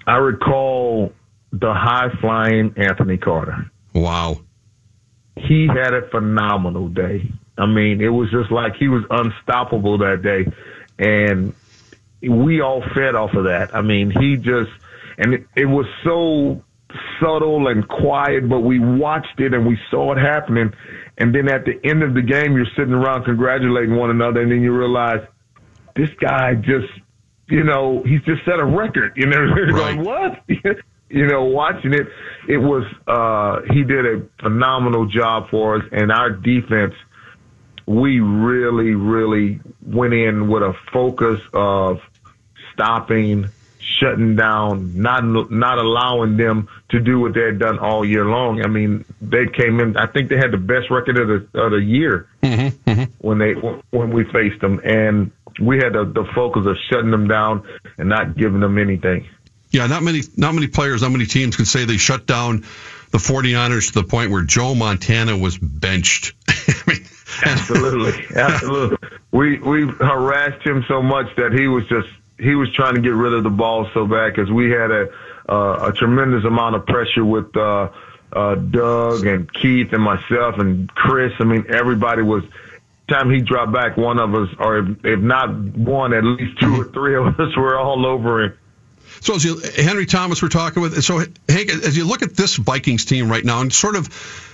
I 0.06 0.17
recall 0.17 1.12
the 1.53 1.73
high 1.75 2.09
flying 2.21 2.75
Anthony 2.76 3.19
Carter. 3.19 3.71
Wow. 3.93 4.41
He 5.49 5.67
had 5.69 5.95
a 5.95 6.09
phenomenal 6.11 6.89
day. 6.89 7.23
I 7.59 7.67
mean, 7.67 8.01
it 8.01 8.09
was 8.09 8.31
just 8.31 8.51
like 8.51 8.73
he 8.79 8.89
was 8.89 9.05
unstoppable 9.11 9.99
that 9.99 10.23
day. 10.23 10.51
And 10.99 11.55
we 12.23 12.61
all 12.61 12.83
fed 12.95 13.15
off 13.15 13.31
of 13.35 13.45
that. 13.45 13.69
I 13.75 13.83
mean, 13.83 14.11
he 14.11 14.37
just, 14.37 14.71
and 15.19 15.35
it, 15.35 15.47
it 15.57 15.67
was 15.67 15.87
so 16.05 16.63
subtle 17.21 17.69
and 17.69 17.87
quiet, 17.89 18.49
but 18.49 18.61
we 18.61 18.79
watched 18.79 19.39
it 19.39 19.55
and 19.55 19.67
we 19.67 19.79
saw 19.91 20.13
it 20.13 20.19
happening. 20.19 20.73
And 21.19 21.35
then 21.35 21.49
at 21.49 21.65
the 21.65 21.79
end 21.89 22.03
of 22.03 22.15
the 22.15 22.23
game, 22.23 22.57
you're 22.57 22.67
sitting 22.77 22.95
around 22.95 23.25
congratulating 23.25 23.95
one 23.97 24.11
another, 24.11 24.41
and 24.41 24.51
then 24.51 24.63
you 24.63 24.75
realize 24.77 25.21
this 25.97 26.09
guy 26.21 26.55
just, 26.55 26.89
you 27.49 27.63
know, 27.65 28.03
he's 28.07 28.23
just 28.23 28.45
set 28.45 28.59
a 28.59 28.65
record. 28.65 29.13
You 29.17 29.27
know, 29.27 29.39
you're 29.57 29.73
Right. 29.75 29.97
going, 29.97 30.05
what? 30.05 30.45
you 31.11 31.27
know, 31.27 31.45
watching 31.45 31.93
it, 31.93 32.07
it 32.49 32.59
was, 32.59 32.85
uh, 33.07 33.61
he 33.73 33.83
did 33.83 34.07
a 34.07 34.23
phenomenal 34.41 35.07
job 35.07 35.51
for 35.51 35.77
us, 35.77 35.85
and 35.91 36.12
our 36.12 36.31
defense, 36.31 36.95
we 37.87 38.21
really, 38.21 38.95
really 38.95 39.61
went 39.85 40.15
in 40.15 40.49
with 40.49 40.62
a 40.62 40.75
focus 40.93 41.41
of 41.53 42.01
stopping, 42.73 43.47
shutting 43.81 44.37
down, 44.37 45.01
not 45.01 45.25
not 45.51 45.79
allowing 45.79 46.37
them 46.37 46.69
to 46.91 47.01
do 47.01 47.19
what 47.19 47.35
they 47.35 47.43
had 47.43 47.59
done 47.59 47.81
all 47.81 48.05
year 48.05 48.25
long. 48.25 48.62
I 48.65 48.69
mean, 48.69 49.05
they 49.21 49.47
came 49.47 49.81
in. 49.81 49.97
I 49.97 50.07
think 50.07 50.29
they 50.29 50.37
had 50.37 50.53
the 50.53 50.59
best 50.59 50.91
record 50.91 51.19
of 51.19 51.27
the 51.27 51.61
of 51.61 51.73
the 51.73 51.83
year 51.83 52.29
when 53.19 53.39
they 53.39 53.53
when 53.91 54.12
we 54.12 54.23
faced 54.25 54.61
them, 54.61 54.81
and 54.85 55.33
we 55.61 55.77
had 55.79 55.95
the, 55.95 56.05
the 56.05 56.25
focus 56.33 56.67
of 56.67 56.77
shutting 56.91 57.11
them 57.11 57.27
down 57.27 57.67
and 57.99 58.09
not 58.09 58.37
giving 58.37 58.61
them 58.61 58.79
anything. 58.79 59.29
Yeah, 59.71 59.87
not 59.87 60.03
many, 60.03 60.23
not 60.37 60.55
many 60.55 60.67
players, 60.67 61.03
not 61.03 61.13
many 61.13 61.27
teams 61.27 61.57
can 61.57 61.65
say 61.65 61.85
they 61.85 61.97
shut 61.97 62.27
down 62.27 62.65
the 63.11 63.19
49ers 63.19 63.93
to 63.93 64.03
the 64.03 64.05
point 64.05 64.31
where 64.31 64.43
Joe 64.43 64.75
Montana 64.75 65.37
was 65.37 65.59
benched. 65.59 66.35
I 66.49 66.75
mean, 66.87 67.07
Absolutely, 67.43 68.27
absolutely. 68.37 68.99
We 69.31 69.59
we 69.59 69.87
harassed 69.87 70.67
him 70.67 70.85
so 70.89 71.03
much 71.03 71.35
that 71.37 71.53
he 71.53 71.69
was 71.69 71.87
just 71.87 72.09
he 72.39 72.55
was 72.55 72.73
trying 72.73 72.95
to 72.95 73.01
get 73.01 73.15
rid 73.15 73.33
of 73.33 73.45
the 73.45 73.51
ball 73.51 73.89
so 73.95 74.07
bad 74.07 74.35
because 74.35 74.51
we 74.51 74.71
had 74.71 74.91
a 74.91 75.09
uh, 75.49 75.89
a 75.89 75.93
tremendous 75.93 76.45
amount 76.45 76.77
of 76.77 76.87
pressure 76.87 77.25
with 77.25 77.57
uh, 77.57 77.91
uh, 78.33 78.55
Doug 78.55 79.27
and 79.27 79.53
Keith 79.53 79.93
and 79.93 80.03
myself 80.03 80.59
and 80.59 80.93
Chris. 80.95 81.33
I 81.39 81.45
mean, 81.45 81.67
everybody 81.69 82.23
was. 82.23 82.45
Time 83.09 83.29
he 83.29 83.41
dropped 83.41 83.73
back, 83.73 83.97
one 83.97 84.21
of 84.21 84.33
us, 84.37 84.49
or 84.61 84.79
if, 84.79 85.05
if 85.05 85.19
not 85.19 85.53
one, 85.53 86.15
at 86.15 86.23
least 86.23 86.61
two 86.61 86.81
or 86.81 86.85
three 86.85 87.17
of 87.17 87.41
us 87.41 87.57
were 87.57 87.77
all 87.77 88.07
over 88.07 88.45
him. 88.45 88.57
So 89.21 89.35
as 89.35 89.45
you, 89.45 89.59
Henry 89.59 90.07
Thomas 90.07 90.43
we're 90.43 90.49
talking 90.49 90.83
with, 90.83 91.03
so 91.05 91.19
Hank, 91.19 91.71
as 91.71 91.97
you 91.97 92.07
look 92.07 92.23
at 92.23 92.35
this 92.35 92.57
Vikings 92.57 93.05
team 93.05 93.31
right 93.31 93.45
now 93.45 93.61
and 93.61 93.73
sort 93.73 93.97
of 93.97 94.09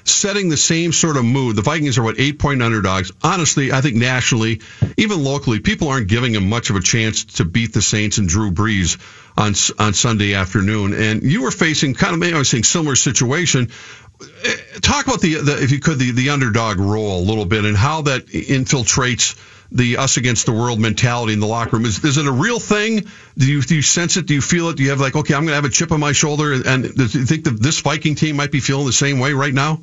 setting 0.04 0.48
the 0.48 0.56
same 0.56 0.92
sort 0.92 1.16
of 1.16 1.24
mood, 1.24 1.56
the 1.56 1.62
Vikings 1.62 1.98
are 1.98 2.02
what 2.02 2.18
eight 2.18 2.38
point 2.38 2.62
underdogs. 2.62 3.12
Honestly, 3.22 3.72
I 3.72 3.80
think 3.80 3.96
nationally, 3.96 4.60
even 4.96 5.22
locally, 5.22 5.60
people 5.60 5.88
aren't 5.88 6.08
giving 6.08 6.32
them 6.32 6.48
much 6.48 6.70
of 6.70 6.76
a 6.76 6.80
chance 6.80 7.24
to 7.36 7.44
beat 7.44 7.72
the 7.72 7.82
Saints 7.82 8.18
and 8.18 8.28
Drew 8.28 8.50
Brees 8.50 8.98
on 9.36 9.54
on 9.84 9.94
Sunday 9.94 10.34
afternoon. 10.34 10.94
And 10.94 11.22
you 11.22 11.42
were 11.42 11.50
facing 11.50 11.94
kind 11.94 12.14
of 12.14 12.18
maybe 12.18 12.34
I 12.34 12.38
was 12.38 12.48
saying 12.48 12.64
similar 12.64 12.96
situation. 12.96 13.70
Eh, 14.20 14.56
Talk 14.80 15.06
about 15.06 15.20
the, 15.20 15.34
the 15.34 15.62
if 15.62 15.70
you 15.70 15.78
could 15.78 15.98
the 15.98 16.10
the 16.10 16.30
underdog 16.30 16.78
role 16.78 17.20
a 17.20 17.24
little 17.24 17.44
bit 17.44 17.64
and 17.64 17.76
how 17.76 18.02
that 18.02 18.26
infiltrates 18.26 19.36
the 19.72 19.96
us 19.98 20.16
against 20.16 20.46
the 20.46 20.52
world 20.52 20.80
mentality 20.80 21.32
in 21.32 21.40
the 21.40 21.46
locker 21.46 21.76
room. 21.76 21.86
Is, 21.86 22.04
is 22.04 22.16
it 22.16 22.26
a 22.26 22.32
real 22.32 22.60
thing? 22.60 23.06
Do 23.36 23.46
you, 23.46 23.62
do 23.62 23.74
you 23.74 23.82
sense 23.82 24.16
it? 24.16 24.26
Do 24.26 24.34
you 24.34 24.40
feel 24.40 24.68
it? 24.68 24.76
Do 24.76 24.82
you 24.82 24.90
have 24.90 25.00
like, 25.00 25.16
okay, 25.16 25.34
I'm 25.34 25.42
going 25.42 25.50
to 25.50 25.54
have 25.54 25.64
a 25.64 25.70
chip 25.70 25.92
on 25.92 26.00
my 26.00 26.12
shoulder? 26.12 26.52
And 26.52 26.84
do 26.84 27.02
you 27.02 27.26
think 27.26 27.44
that 27.44 27.60
this 27.60 27.80
Viking 27.80 28.14
team 28.14 28.36
might 28.36 28.52
be 28.52 28.60
feeling 28.60 28.86
the 28.86 28.92
same 28.92 29.18
way 29.18 29.32
right 29.32 29.54
now? 29.54 29.80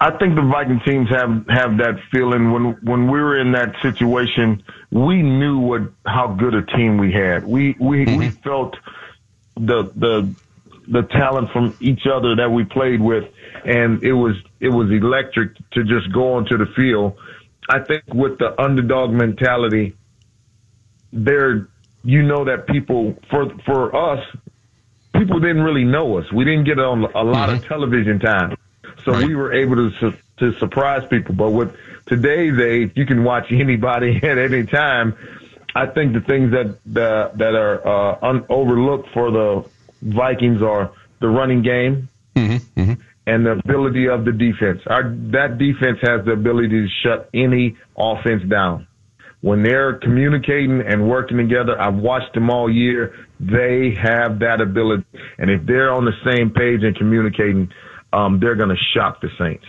I 0.00 0.10
think 0.18 0.34
the 0.34 0.42
Viking 0.42 0.80
teams 0.84 1.08
have 1.10 1.46
have 1.48 1.76
that 1.78 2.00
feeling 2.10 2.50
when 2.50 2.72
when 2.82 3.10
we 3.10 3.20
were 3.20 3.38
in 3.38 3.52
that 3.52 3.76
situation. 3.82 4.64
We 4.90 5.22
knew 5.22 5.58
what 5.58 5.82
how 6.04 6.28
good 6.28 6.54
a 6.54 6.62
team 6.62 6.98
we 6.98 7.12
had. 7.12 7.44
We 7.44 7.76
we 7.78 8.00
we 8.00 8.06
mm-hmm. 8.06 8.28
felt 8.40 8.76
the 9.54 9.92
the 9.94 10.34
the 10.88 11.02
talent 11.02 11.52
from 11.52 11.76
each 11.80 12.06
other 12.06 12.36
that 12.36 12.50
we 12.50 12.64
played 12.64 13.00
with, 13.00 13.32
and 13.64 14.02
it 14.02 14.12
was 14.12 14.36
it 14.58 14.70
was 14.70 14.90
electric 14.90 15.56
to 15.72 15.84
just 15.84 16.12
go 16.12 16.34
onto 16.34 16.58
the 16.58 16.66
field. 16.66 17.16
I 17.70 17.78
think 17.78 18.02
with 18.12 18.38
the 18.38 18.60
underdog 18.60 19.12
mentality, 19.12 19.96
there 21.12 21.68
you 22.02 22.22
know 22.22 22.44
that 22.44 22.66
people 22.66 23.16
for 23.30 23.50
for 23.64 23.94
us, 23.94 24.24
people 25.14 25.38
didn't 25.38 25.62
really 25.62 25.84
know 25.84 26.18
us. 26.18 26.30
We 26.32 26.44
didn't 26.44 26.64
get 26.64 26.78
on 26.78 27.04
a 27.04 27.22
lot 27.22 27.50
of 27.50 27.64
television 27.64 28.18
time. 28.18 28.56
So 29.04 29.12
right. 29.12 29.26
we 29.26 29.34
were 29.36 29.52
able 29.52 29.76
to 29.76 29.90
su- 29.98 30.18
to 30.38 30.58
surprise 30.58 31.06
people. 31.08 31.34
But 31.34 31.50
with 31.50 31.76
today's 32.06 32.58
age, 32.58 32.92
you 32.96 33.06
can 33.06 33.22
watch 33.22 33.46
anybody 33.52 34.16
at 34.22 34.36
any 34.36 34.64
time. 34.64 35.16
I 35.74 35.86
think 35.86 36.14
the 36.14 36.20
things 36.20 36.50
that 36.50 36.76
that, 36.86 37.38
that 37.38 37.54
are 37.54 37.86
uh, 37.86 38.18
un- 38.22 38.46
overlooked 38.48 39.10
for 39.12 39.30
the 39.30 39.64
Vikings 40.02 40.60
are 40.62 40.90
the 41.20 41.28
running 41.28 41.62
game 41.62 42.08
mm-hmm, 42.34 42.80
mm-hmm. 42.80 43.02
And 43.30 43.46
the 43.46 43.52
ability 43.52 44.08
of 44.08 44.24
the 44.24 44.32
defense. 44.32 44.80
Our 44.86 45.04
that 45.32 45.58
defense 45.58 45.98
has 46.02 46.24
the 46.24 46.32
ability 46.32 46.68
to 46.68 46.86
shut 47.02 47.30
any 47.32 47.76
offense 47.96 48.42
down. 48.50 48.88
When 49.40 49.62
they're 49.62 49.94
communicating 49.94 50.82
and 50.86 51.08
working 51.08 51.38
together, 51.38 51.80
I've 51.80 51.94
watched 51.94 52.34
them 52.34 52.50
all 52.50 52.68
year. 52.68 53.14
They 53.38 53.94
have 54.02 54.40
that 54.40 54.60
ability, 54.60 55.04
and 55.38 55.48
if 55.48 55.64
they're 55.64 55.92
on 55.92 56.04
the 56.04 56.12
same 56.30 56.50
page 56.50 56.82
and 56.82 56.94
communicating, 56.96 57.72
um, 58.12 58.40
they're 58.40 58.56
going 58.56 58.68
to 58.70 58.82
shock 58.94 59.20
the 59.20 59.28
Saints. 59.38 59.64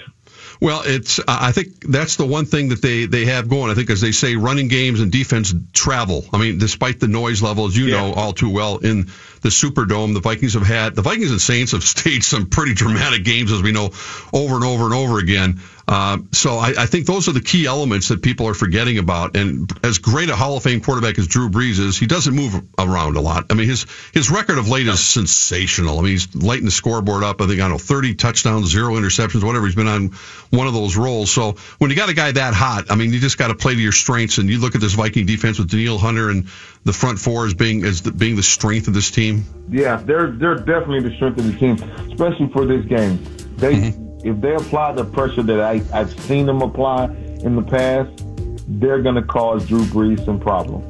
Well, 0.60 0.82
it's 0.86 1.20
I 1.28 1.52
think 1.52 1.84
that's 1.88 2.16
the 2.18 2.26
one 2.26 2.46
thing 2.46 2.70
that 2.70 2.82
they 2.82 3.06
they 3.06 3.26
have 3.26 3.48
going. 3.48 3.72
I 3.72 3.76
think 3.76 3.90
as 3.90 4.02
they 4.02 4.12
say, 4.12 4.36
running 4.36 4.68
games 4.68 5.00
and 5.00 5.12
defense 5.12 5.54
travel. 5.72 6.26
I 6.34 6.38
mean, 6.38 6.58
despite 6.58 7.00
the 7.00 7.08
noise 7.08 7.42
levels, 7.42 7.76
you 7.76 7.86
yeah. 7.86 7.98
know 7.98 8.14
all 8.14 8.34
too 8.34 8.50
well 8.50 8.78
in 8.78 9.10
the 9.42 9.50
Superdome, 9.50 10.14
the 10.14 10.20
Vikings 10.20 10.54
have 10.54 10.66
had 10.66 10.96
the 10.96 11.02
Vikings 11.02 11.32
and 11.32 11.42
Saints 11.42 11.72
have 11.72 11.84
staged 11.84 12.26
some 12.26 12.48
pretty 12.48 12.74
dramatic 12.74 13.24
games, 13.24 13.52
as 13.52 13.62
we 13.62 13.72
know, 13.72 13.92
over 14.34 14.56
and 14.56 14.64
over 14.64 14.86
and 14.86 14.94
over 14.94 15.20
again. 15.20 15.60
Uh, 15.88 16.20
so 16.32 16.52
I, 16.58 16.74
I, 16.78 16.86
think 16.86 17.06
those 17.06 17.28
are 17.28 17.34
the 17.34 17.42
key 17.42 17.66
elements 17.66 18.10
that 18.10 18.22
people 18.22 18.48
are 18.48 18.54
forgetting 18.54 18.98
about. 18.98 19.36
And 19.36 19.70
as 19.84 19.98
great 19.98 20.30
a 20.30 20.36
Hall 20.38 20.56
of 20.56 20.64
Fame 20.64 20.80
quarterback 20.80 21.20
as 21.20 21.28
Drew 21.28 21.50
Brees 21.50 21.80
is, 21.80 21.98
he 21.98 22.08
doesn't 22.08 22.34
move 22.34 22.64
around 22.78 23.18
a 23.18 23.20
lot. 23.20 23.48
I 23.50 23.56
mean, 23.56 23.68
his 23.68 23.88
his 24.14 24.32
record 24.32 24.58
of 24.58 24.70
late 24.70 24.88
is 24.88 25.04
sensational. 25.04 26.00
I 26.00 26.02
mean, 26.04 26.12
he's 26.12 26.34
lighting 26.34 26.66
the 26.66 26.72
scoreboard 26.72 27.24
up. 27.24 27.42
I 27.42 27.48
think 27.48 27.60
I 27.60 27.64
don't 27.64 27.72
know, 27.72 27.78
30 27.78 28.16
touchdowns, 28.16 28.70
zero 28.70 28.94
interceptions, 28.94 29.44
whatever. 29.44 29.66
He's 29.66 29.76
been 29.76 29.88
on 29.88 30.12
one 30.50 30.68
of 30.68 30.74
those 30.74 30.96
roles. 30.96 31.32
So 31.32 31.56
when 31.80 31.90
you 31.90 31.98
got 31.98 32.10
a 32.10 32.14
guy 32.14 32.32
that 32.32 32.54
hot, 32.54 32.86
I 32.90 32.96
mean, 32.96 33.12
you 33.12 33.20
just 33.20 33.38
got 33.38 33.48
to 33.48 33.56
play 33.56 33.74
to 33.74 33.82
your 33.82 33.92
strengths. 33.92 34.38
And 34.38 34.50
you 34.50 34.60
look 34.60 34.76
at 34.76 34.82
this 34.82 34.94
Viking 34.94 35.26
defense 35.26 35.60
with 35.60 35.70
Danielle 35.70 35.98
Hunter 35.98 36.30
and 36.30 36.48
the 36.84 36.94
front 36.94 37.20
four 37.20 37.46
as 37.46 37.54
being 37.54 37.84
as 37.86 38.02
the, 38.02 38.12
being 38.12 38.36
the 38.36 38.44
strength 38.44 38.88
of 38.88 38.94
this 38.94 39.12
team. 39.12 39.31
Yeah, 39.70 39.98
they're 39.98 40.32
they're 40.32 40.56
definitely 40.56 41.02
the 41.02 41.16
strength 41.16 41.40
of 41.40 41.46
the 41.46 41.58
team, 41.58 41.76
especially 42.12 42.50
for 42.50 42.66
this 42.66 42.86
game. 42.86 43.24
They. 43.58 43.76
Mm-hmm 43.76 44.12
if 44.24 44.40
they 44.42 44.54
apply 44.54 44.94
the 44.94 45.06
pressure 45.06 45.44
that 45.44 45.60
I, 45.60 45.82
I've 45.94 46.18
seen 46.22 46.46
them 46.46 46.62
apply 46.62 47.06
in 47.06 47.56
the 47.56 47.64
past, 47.64 48.24
they're 48.68 49.02
going 49.02 49.16
to 49.16 49.24
cause 49.24 49.68
Drew 49.68 49.84
Brees 49.86 50.24
some 50.26 50.40
problems. 50.40 50.88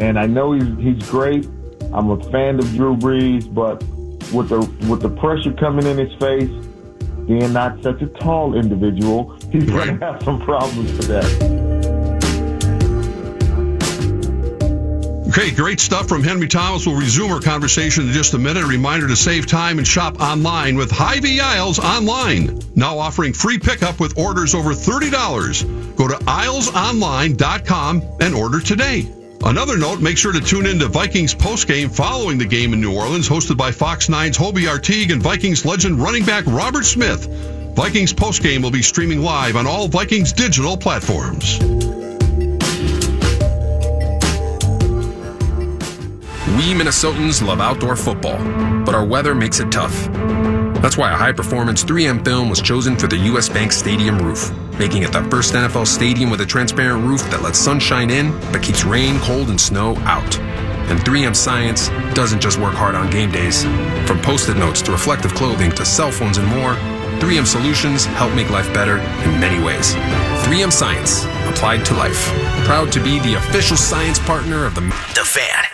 And 0.00 0.18
I 0.18 0.26
know 0.26 0.52
he's 0.52 0.76
he's 0.78 1.08
great. 1.08 1.46
I'm 1.92 2.10
a 2.10 2.22
fan 2.30 2.58
of 2.58 2.68
Drew 2.72 2.96
Brees, 2.96 3.52
but 3.52 3.82
with 4.32 4.48
the 4.48 4.60
with 4.88 5.02
the 5.02 5.10
pressure 5.10 5.52
coming 5.52 5.86
in 5.86 5.98
his 5.98 6.12
face, 6.18 6.50
being 7.26 7.52
not 7.52 7.82
such 7.82 8.02
a 8.02 8.06
tall 8.06 8.54
individual, 8.54 9.38
he's 9.52 9.66
right. 9.66 9.86
going 9.86 10.00
to 10.00 10.06
have 10.06 10.22
some 10.22 10.40
problems 10.40 10.92
with 10.92 11.08
that. 11.08 11.93
Okay, 15.36 15.50
great 15.50 15.80
stuff 15.80 16.08
from 16.08 16.22
Henry 16.22 16.46
Thomas. 16.46 16.86
We'll 16.86 16.94
resume 16.94 17.32
our 17.32 17.40
conversation 17.40 18.06
in 18.06 18.12
just 18.12 18.34
a 18.34 18.38
minute. 18.38 18.62
A 18.62 18.68
reminder 18.68 19.08
to 19.08 19.16
save 19.16 19.48
time 19.48 19.78
and 19.78 19.86
shop 19.86 20.20
online 20.20 20.76
with 20.76 20.92
Hy-Vee 20.92 21.40
Aisles 21.40 21.80
Online. 21.80 22.60
Now 22.76 23.00
offering 23.00 23.32
free 23.32 23.58
pickup 23.58 23.98
with 23.98 24.16
orders 24.16 24.54
over 24.54 24.70
$30. 24.70 25.96
Go 25.96 26.06
to 26.06 26.14
aislesonline.com 26.14 28.02
and 28.20 28.32
order 28.32 28.60
today. 28.60 29.12
Another 29.44 29.76
note, 29.76 30.00
make 30.00 30.18
sure 30.18 30.32
to 30.32 30.40
tune 30.40 30.66
in 30.66 30.78
to 30.78 30.86
Vikings 30.86 31.34
postgame 31.34 31.92
following 31.92 32.38
the 32.38 32.46
game 32.46 32.72
in 32.72 32.80
New 32.80 32.94
Orleans, 32.94 33.28
hosted 33.28 33.56
by 33.56 33.72
Fox 33.72 34.06
9's 34.06 34.38
Hobie 34.38 34.70
Artigue 34.70 35.10
and 35.10 35.20
Vikings 35.20 35.64
legend 35.64 35.98
running 35.98 36.24
back 36.24 36.46
Robert 36.46 36.84
Smith. 36.84 37.26
Vikings 37.74 38.12
postgame 38.12 38.62
will 38.62 38.70
be 38.70 38.82
streaming 38.82 39.20
live 39.20 39.56
on 39.56 39.66
all 39.66 39.88
Vikings 39.88 40.32
digital 40.32 40.76
platforms. 40.76 41.58
We 46.46 46.74
Minnesotans 46.74 47.44
love 47.44 47.58
outdoor 47.58 47.96
football, 47.96 48.36
but 48.84 48.94
our 48.94 49.04
weather 49.04 49.34
makes 49.34 49.60
it 49.60 49.72
tough. 49.72 49.94
That's 50.82 50.98
why 50.98 51.10
a 51.10 51.16
high 51.16 51.32
performance 51.32 51.82
3M 51.82 52.22
film 52.22 52.50
was 52.50 52.60
chosen 52.60 52.98
for 52.98 53.06
the 53.06 53.16
US 53.32 53.48
Bank 53.48 53.72
Stadium 53.72 54.18
roof, 54.18 54.52
making 54.78 55.04
it 55.04 55.10
the 55.12 55.24
first 55.24 55.54
NFL 55.54 55.86
stadium 55.86 56.28
with 56.28 56.42
a 56.42 56.46
transparent 56.46 57.02
roof 57.02 57.22
that 57.30 57.40
lets 57.40 57.58
sunshine 57.58 58.10
in 58.10 58.30
but 58.52 58.62
keeps 58.62 58.84
rain, 58.84 59.18
cold, 59.20 59.48
and 59.48 59.58
snow 59.58 59.96
out. 60.00 60.38
And 60.90 61.00
3M 61.00 61.34
Science 61.34 61.88
doesn't 62.14 62.42
just 62.42 62.58
work 62.58 62.74
hard 62.74 62.94
on 62.94 63.10
game 63.10 63.30
days. 63.30 63.64
From 64.06 64.20
post 64.20 64.50
it 64.50 64.58
notes 64.58 64.82
to 64.82 64.92
reflective 64.92 65.32
clothing 65.34 65.72
to 65.72 65.86
cell 65.86 66.12
phones 66.12 66.36
and 66.36 66.46
more, 66.48 66.74
3M 67.20 67.46
solutions 67.46 68.04
help 68.04 68.34
make 68.34 68.50
life 68.50 68.72
better 68.74 68.98
in 68.98 69.40
many 69.40 69.64
ways. 69.64 69.94
3M 70.44 70.70
Science, 70.70 71.24
applied 71.48 71.86
to 71.86 71.94
life. 71.94 72.26
Proud 72.66 72.92
to 72.92 73.02
be 73.02 73.18
the 73.20 73.34
official 73.34 73.78
science 73.78 74.18
partner 74.18 74.66
of 74.66 74.74
the, 74.74 74.82
the 74.82 75.24
Fan. 75.24 75.73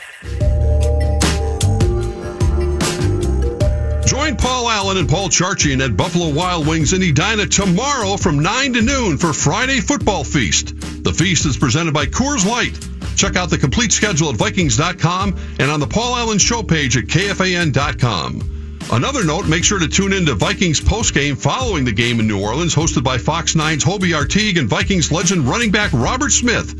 Join 4.30 4.36
Paul 4.36 4.68
Allen 4.68 4.96
and 4.96 5.08
Paul 5.08 5.28
Charchian 5.28 5.84
at 5.84 5.96
Buffalo 5.96 6.28
Wild 6.28 6.64
Wings 6.64 6.92
in 6.92 7.02
Edina 7.02 7.46
tomorrow 7.46 8.16
from 8.16 8.38
9 8.38 8.74
to 8.74 8.80
noon 8.80 9.18
for 9.18 9.32
Friday 9.32 9.80
Football 9.80 10.22
Feast. 10.22 11.02
The 11.02 11.12
feast 11.12 11.46
is 11.46 11.56
presented 11.56 11.94
by 11.94 12.06
Coors 12.06 12.46
Light. 12.46 12.78
Check 13.16 13.34
out 13.34 13.50
the 13.50 13.58
complete 13.58 13.90
schedule 13.90 14.28
at 14.30 14.36
Vikings.com 14.36 15.36
and 15.58 15.68
on 15.68 15.80
the 15.80 15.88
Paul 15.88 16.14
Allen 16.14 16.38
Show 16.38 16.62
page 16.62 16.96
at 16.96 17.06
KFAN.com. 17.06 18.78
Another 18.92 19.24
note, 19.24 19.48
make 19.48 19.64
sure 19.64 19.80
to 19.80 19.88
tune 19.88 20.12
in 20.12 20.26
to 20.26 20.36
Vikings 20.36 20.80
postgame 20.80 21.36
following 21.36 21.84
the 21.84 21.90
game 21.90 22.20
in 22.20 22.28
New 22.28 22.40
Orleans, 22.40 22.72
hosted 22.72 23.02
by 23.02 23.18
Fox 23.18 23.54
9's 23.54 23.84
Hobie 23.84 24.16
Artigue 24.16 24.58
and 24.58 24.68
Vikings 24.68 25.10
legend 25.10 25.48
running 25.48 25.72
back 25.72 25.90
Robert 25.92 26.30
Smith. 26.30 26.70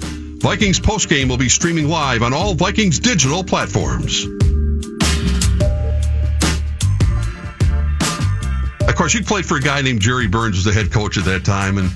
Vikings 0.40 0.78
postgame 0.78 1.28
will 1.28 1.36
be 1.36 1.48
streaming 1.48 1.88
live 1.88 2.22
on 2.22 2.32
all 2.32 2.54
Vikings 2.54 3.00
digital 3.00 3.42
platforms. 3.42 4.24
Course, 9.00 9.14
you 9.14 9.24
played 9.24 9.46
for 9.46 9.56
a 9.56 9.60
guy 9.62 9.80
named 9.80 10.02
Jerry 10.02 10.26
Burns 10.26 10.58
as 10.58 10.64
the 10.64 10.72
head 10.72 10.92
coach 10.92 11.16
at 11.16 11.24
that 11.24 11.42
time, 11.42 11.78
and 11.78 11.88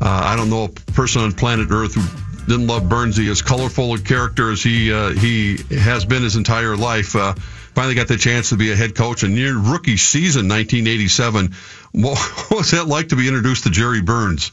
uh, 0.00 0.22
I 0.24 0.36
don't 0.36 0.48
know 0.48 0.64
a 0.64 0.68
person 0.92 1.20
on 1.20 1.32
planet 1.32 1.68
Earth 1.70 1.94
who 1.94 2.46
didn't 2.46 2.66
love 2.66 2.84
Burnsy 2.84 3.28
as 3.30 3.42
colorful 3.42 3.92
a 3.92 3.98
character 3.98 4.50
as 4.50 4.62
he 4.62 4.90
uh, 4.90 5.10
he 5.10 5.58
has 5.78 6.06
been 6.06 6.22
his 6.22 6.36
entire 6.36 6.74
life. 6.74 7.14
Uh, 7.14 7.34
finally 7.34 7.94
got 7.94 8.08
the 8.08 8.16
chance 8.16 8.48
to 8.48 8.56
be 8.56 8.72
a 8.72 8.74
head 8.74 8.94
coach 8.94 9.22
in 9.22 9.34
near 9.34 9.54
rookie 9.54 9.98
season 9.98 10.48
1987. 10.48 11.54
What, 11.92 12.18
what 12.48 12.50
was 12.50 12.70
that 12.70 12.86
like 12.86 13.10
to 13.10 13.16
be 13.16 13.28
introduced 13.28 13.64
to 13.64 13.70
Jerry 13.70 14.00
Burns? 14.00 14.50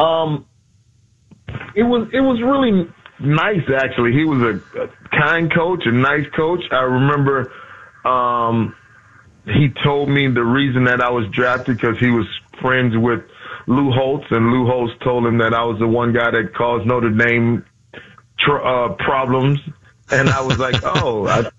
Um, 0.00 0.46
it 1.76 1.84
was 1.84 2.08
it 2.12 2.20
was 2.22 2.42
really 2.42 2.92
nice 3.20 3.70
actually. 3.72 4.14
He 4.14 4.24
was 4.24 4.42
a, 4.42 4.82
a 4.82 4.88
kind 5.16 5.54
coach, 5.54 5.86
a 5.86 5.92
nice 5.92 6.26
coach. 6.34 6.64
I 6.72 6.80
remember 6.80 7.52
um, 8.04 8.74
he 9.50 9.68
told 9.84 10.08
me 10.08 10.28
the 10.28 10.44
reason 10.44 10.84
that 10.84 11.00
I 11.00 11.10
was 11.10 11.28
drafted 11.30 11.76
because 11.76 11.98
he 11.98 12.10
was 12.10 12.26
friends 12.60 12.96
with 12.96 13.20
Lou 13.66 13.90
Holtz, 13.92 14.26
and 14.30 14.50
Lou 14.50 14.66
Holtz 14.66 14.92
told 15.02 15.26
him 15.26 15.38
that 15.38 15.54
I 15.54 15.64
was 15.64 15.78
the 15.78 15.86
one 15.86 16.12
guy 16.12 16.30
that 16.30 16.54
caused 16.54 16.86
Notre 16.86 17.10
Dame 17.10 17.64
tr- 18.38 18.64
uh, 18.64 18.94
problems, 18.94 19.60
and 20.10 20.28
I 20.28 20.40
was 20.40 20.58
like, 20.58 20.76
oh, 20.82 21.26
I, 21.26 21.50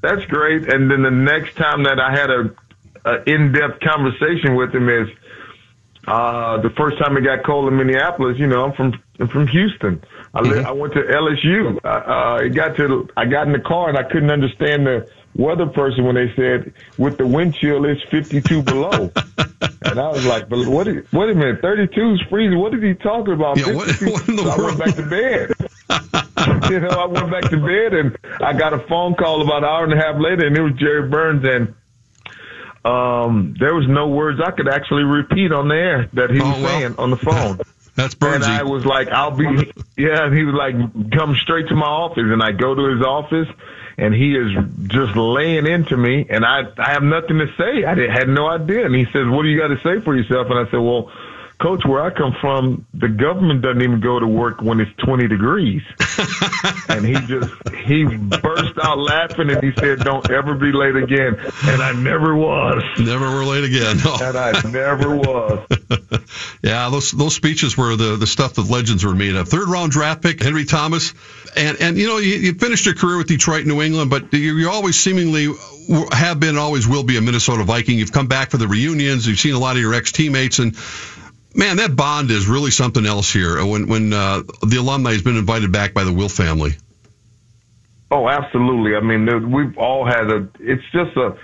that's 0.00 0.24
great. 0.26 0.72
And 0.72 0.90
then 0.90 1.02
the 1.02 1.10
next 1.10 1.56
time 1.56 1.84
that 1.84 2.00
I 2.00 2.10
had 2.10 2.30
a, 2.30 2.54
a 3.04 3.22
in-depth 3.30 3.80
conversation 3.80 4.56
with 4.56 4.74
him 4.74 4.88
is 4.88 5.08
uh, 6.06 6.60
the 6.60 6.70
first 6.70 6.98
time 6.98 7.16
it 7.16 7.22
got 7.22 7.44
cold 7.44 7.68
in 7.68 7.76
Minneapolis. 7.78 8.38
You 8.38 8.46
know, 8.46 8.64
I'm 8.64 8.72
from 8.72 9.00
I'm 9.20 9.28
from 9.28 9.46
Houston. 9.46 10.02
I, 10.34 10.40
mm-hmm. 10.40 10.66
I 10.66 10.72
went 10.72 10.94
to 10.94 11.00
LSU. 11.00 11.78
Uh, 11.84 11.88
uh, 11.88 12.40
it 12.42 12.50
got 12.50 12.76
to 12.76 13.08
I 13.16 13.26
got 13.26 13.46
in 13.46 13.52
the 13.52 13.60
car 13.60 13.88
and 13.88 13.98
I 13.98 14.02
couldn't 14.02 14.30
understand 14.30 14.86
the 14.86 15.08
weather 15.34 15.66
person 15.66 16.04
when 16.04 16.14
they 16.14 16.32
said 16.36 16.72
with 16.98 17.18
the 17.18 17.26
wind 17.26 17.54
chill 17.54 17.84
it's 17.84 18.02
52 18.10 18.62
below. 18.62 19.10
and 19.82 19.98
I 19.98 20.08
was 20.08 20.26
like, 20.26 20.48
but 20.48 20.66
what, 20.66 20.88
is, 20.88 21.10
wait 21.12 21.30
a 21.30 21.34
minute, 21.34 21.60
32 21.62 22.14
is 22.14 22.20
freezing. 22.28 22.58
What 22.58 22.74
is 22.74 22.82
he 22.82 22.94
talking 22.94 23.34
about? 23.34 23.58
Yeah, 23.58 23.72
what, 23.72 23.88
what 24.02 24.28
in 24.28 24.36
the 24.36 24.42
so 24.42 24.48
world? 24.58 24.60
I 24.60 24.64
went 24.64 24.78
back 24.78 24.94
to 24.96 25.08
bed. 25.08 26.70
you 26.70 26.80
know, 26.80 26.88
I 26.88 27.06
went 27.06 27.30
back 27.30 27.50
to 27.50 27.56
bed 27.56 27.94
and 27.94 28.18
I 28.42 28.52
got 28.52 28.72
a 28.72 28.80
phone 28.88 29.14
call 29.14 29.42
about 29.42 29.58
an 29.58 29.64
hour 29.64 29.84
and 29.84 29.92
a 29.92 29.96
half 29.96 30.20
later 30.20 30.46
and 30.46 30.56
it 30.56 30.62
was 30.62 30.72
Jerry 30.74 31.08
Burns 31.08 31.44
and 31.44 31.74
um, 32.84 33.54
there 33.60 33.74
was 33.74 33.86
no 33.88 34.08
words 34.08 34.40
I 34.44 34.50
could 34.50 34.68
actually 34.68 35.04
repeat 35.04 35.52
on 35.52 35.68
the 35.68 35.74
air 35.74 36.10
that 36.14 36.30
he 36.30 36.40
was 36.40 36.48
oh, 36.48 36.62
well, 36.62 36.80
saying 36.80 36.94
on 36.98 37.10
the 37.10 37.16
phone. 37.16 37.60
That's 37.94 38.14
Burnsy. 38.14 38.34
And 38.34 38.44
I 38.44 38.62
was 38.64 38.84
like, 38.86 39.08
I'll 39.08 39.30
be, 39.30 39.44
yeah, 39.96 40.24
and 40.24 40.36
he 40.36 40.44
was 40.44 40.54
like, 40.54 40.74
come 41.12 41.36
straight 41.36 41.68
to 41.68 41.76
my 41.76 41.86
office. 41.86 42.24
And 42.24 42.42
I 42.42 42.52
go 42.52 42.74
to 42.74 42.96
his 42.96 43.04
office 43.04 43.48
and 43.98 44.14
he 44.14 44.34
is 44.34 44.52
just 44.88 45.16
laying 45.16 45.66
into 45.66 45.96
me, 45.96 46.26
and 46.28 46.44
I 46.44 46.62
I 46.78 46.92
have 46.92 47.02
nothing 47.02 47.38
to 47.38 47.46
say. 47.56 47.84
I 47.84 47.94
had 48.12 48.28
no 48.28 48.48
idea. 48.48 48.84
And 48.84 48.94
he 48.94 49.04
says, 49.06 49.26
"What 49.28 49.42
do 49.42 49.48
you 49.48 49.58
got 49.58 49.68
to 49.68 49.80
say 49.82 50.02
for 50.02 50.16
yourself?" 50.16 50.48
And 50.50 50.58
I 50.58 50.70
said, 50.70 50.78
"Well." 50.78 51.10
Coach, 51.60 51.84
where 51.86 52.02
I 52.02 52.10
come 52.10 52.34
from, 52.40 52.86
the 52.92 53.06
government 53.06 53.62
doesn't 53.62 53.82
even 53.82 54.00
go 54.00 54.18
to 54.18 54.26
work 54.26 54.60
when 54.60 54.80
it's 54.80 54.90
20 55.04 55.28
degrees. 55.28 55.82
and 56.88 57.06
he 57.06 57.14
just, 57.14 57.52
he 57.84 58.04
burst 58.04 58.72
out 58.82 58.98
laughing 58.98 59.48
and 59.48 59.62
he 59.62 59.70
said, 59.78 60.00
don't 60.00 60.28
ever 60.28 60.56
be 60.56 60.72
late 60.72 60.96
again. 60.96 61.36
And 61.64 61.80
I 61.80 61.92
never 61.92 62.34
was. 62.34 62.82
Never 62.98 63.30
were 63.30 63.44
late 63.44 63.62
again. 63.62 63.98
No. 64.04 64.16
And 64.22 64.36
I 64.36 64.52
never 64.70 65.14
was. 65.14 65.64
Yeah, 66.62 66.90
those, 66.90 67.10
those 67.10 67.34
speeches 67.34 67.76
were 67.76 67.96
the, 67.96 68.16
the 68.16 68.26
stuff 68.26 68.54
that 68.54 68.70
legends 68.70 69.04
were 69.04 69.16
made 69.16 69.34
of. 69.34 69.48
Third 69.48 69.68
round 69.68 69.90
draft 69.90 70.22
pick, 70.22 70.40
Henry 70.40 70.64
Thomas. 70.64 71.12
And, 71.56 71.80
and 71.80 71.98
you 71.98 72.06
know, 72.06 72.18
you, 72.18 72.36
you 72.36 72.54
finished 72.54 72.86
your 72.86 72.94
career 72.94 73.18
with 73.18 73.26
Detroit, 73.26 73.66
New 73.66 73.82
England, 73.82 74.10
but 74.10 74.32
you, 74.32 74.56
you 74.56 74.70
always 74.70 74.98
seemingly 74.98 75.48
have 76.12 76.38
been, 76.38 76.56
always 76.56 76.86
will 76.86 77.02
be 77.02 77.16
a 77.16 77.20
Minnesota 77.20 77.64
Viking. 77.64 77.98
You've 77.98 78.12
come 78.12 78.28
back 78.28 78.50
for 78.50 78.58
the 78.58 78.68
reunions. 78.68 79.26
You've 79.26 79.40
seen 79.40 79.54
a 79.54 79.58
lot 79.58 79.74
of 79.74 79.82
your 79.82 79.92
ex 79.92 80.12
teammates 80.12 80.60
and, 80.60 80.76
man, 81.54 81.78
that 81.78 81.96
bond 81.96 82.30
is 82.30 82.46
really 82.46 82.70
something 82.70 83.06
else 83.06 83.32
here. 83.32 83.64
When 83.64 83.88
when 83.88 84.12
uh, 84.12 84.42
the 84.62 84.76
alumni 84.76 85.12
has 85.12 85.22
been 85.22 85.36
invited 85.36 85.72
back 85.72 85.94
by 85.94 86.04
the 86.04 86.12
Wilf 86.12 86.32
family. 86.32 86.76
Oh, 88.10 88.28
absolutely. 88.28 88.94
I 88.94 89.00
mean, 89.00 89.50
we've 89.50 89.76
all 89.78 90.04
had 90.04 90.30
a. 90.30 90.48
It's 90.60 90.84
just 90.92 91.16
a. 91.16 91.36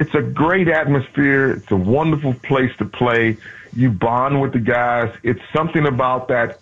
It's 0.00 0.14
a 0.14 0.22
great 0.22 0.68
atmosphere. 0.68 1.52
It's 1.52 1.70
a 1.70 1.76
wonderful 1.76 2.34
place 2.34 2.70
to 2.78 2.84
play. 2.84 3.36
You 3.74 3.90
bond 3.90 4.40
with 4.40 4.52
the 4.52 4.58
guys. 4.58 5.14
It's 5.22 5.40
something 5.54 5.86
about 5.86 6.28
that 6.28 6.60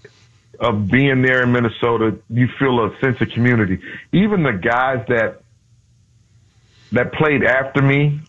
of 0.58 0.88
being 0.88 1.22
there 1.22 1.42
in 1.42 1.52
Minnesota. 1.52 2.18
You 2.30 2.48
feel 2.58 2.84
a 2.84 2.98
sense 3.00 3.20
of 3.20 3.28
community. 3.30 3.80
Even 4.12 4.42
the 4.42 4.52
guys 4.52 5.04
that 5.08 5.42
that 6.92 7.12
played 7.12 7.42
after 7.42 7.82
me, 7.82 8.20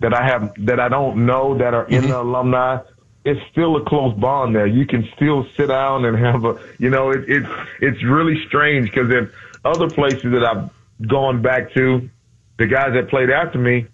that 0.00 0.14
I 0.14 0.24
have 0.24 0.54
that 0.66 0.80
I 0.80 0.88
don't 0.88 1.26
know 1.26 1.58
that 1.58 1.74
are 1.74 1.86
in 1.86 2.02
mm-hmm. 2.02 2.10
the 2.10 2.20
alumni 2.20 2.78
it's 3.24 3.40
still 3.50 3.76
a 3.76 3.84
close 3.84 4.14
bond 4.18 4.54
there. 4.54 4.66
You 4.66 4.86
can 4.86 5.08
still 5.14 5.46
sit 5.56 5.66
down 5.66 6.04
and 6.04 6.16
have 6.16 6.44
a, 6.44 6.58
you 6.78 6.90
know, 6.90 7.10
it, 7.10 7.28
it's 7.28 7.48
it's 7.80 8.02
really 8.02 8.42
strange 8.46 8.90
because 8.90 9.10
in 9.10 9.30
other 9.64 9.88
places 9.90 10.32
that 10.32 10.44
I've 10.44 10.70
gone 11.06 11.42
back 11.42 11.72
to, 11.74 12.08
the 12.58 12.66
guys 12.66 12.92
that 12.94 13.08
played 13.08 13.30
after 13.30 13.58
me, 13.58 13.86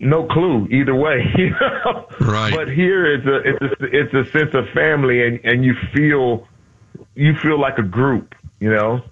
no 0.00 0.26
clue 0.26 0.66
either 0.70 0.94
way. 0.94 1.32
You 1.38 1.50
know? 1.50 2.06
Right. 2.20 2.52
But 2.54 2.68
here 2.68 3.06
it's 3.06 3.26
a 3.26 3.36
it's 3.36 3.80
a 3.80 3.84
it's 3.84 4.14
a 4.14 4.30
sense 4.32 4.54
of 4.54 4.68
family, 4.70 5.26
and 5.26 5.40
and 5.44 5.64
you 5.64 5.74
feel 5.94 6.46
you 7.14 7.34
feel 7.36 7.58
like 7.58 7.78
a 7.78 7.82
group. 7.82 8.34
You 8.58 8.70
know. 8.70 9.02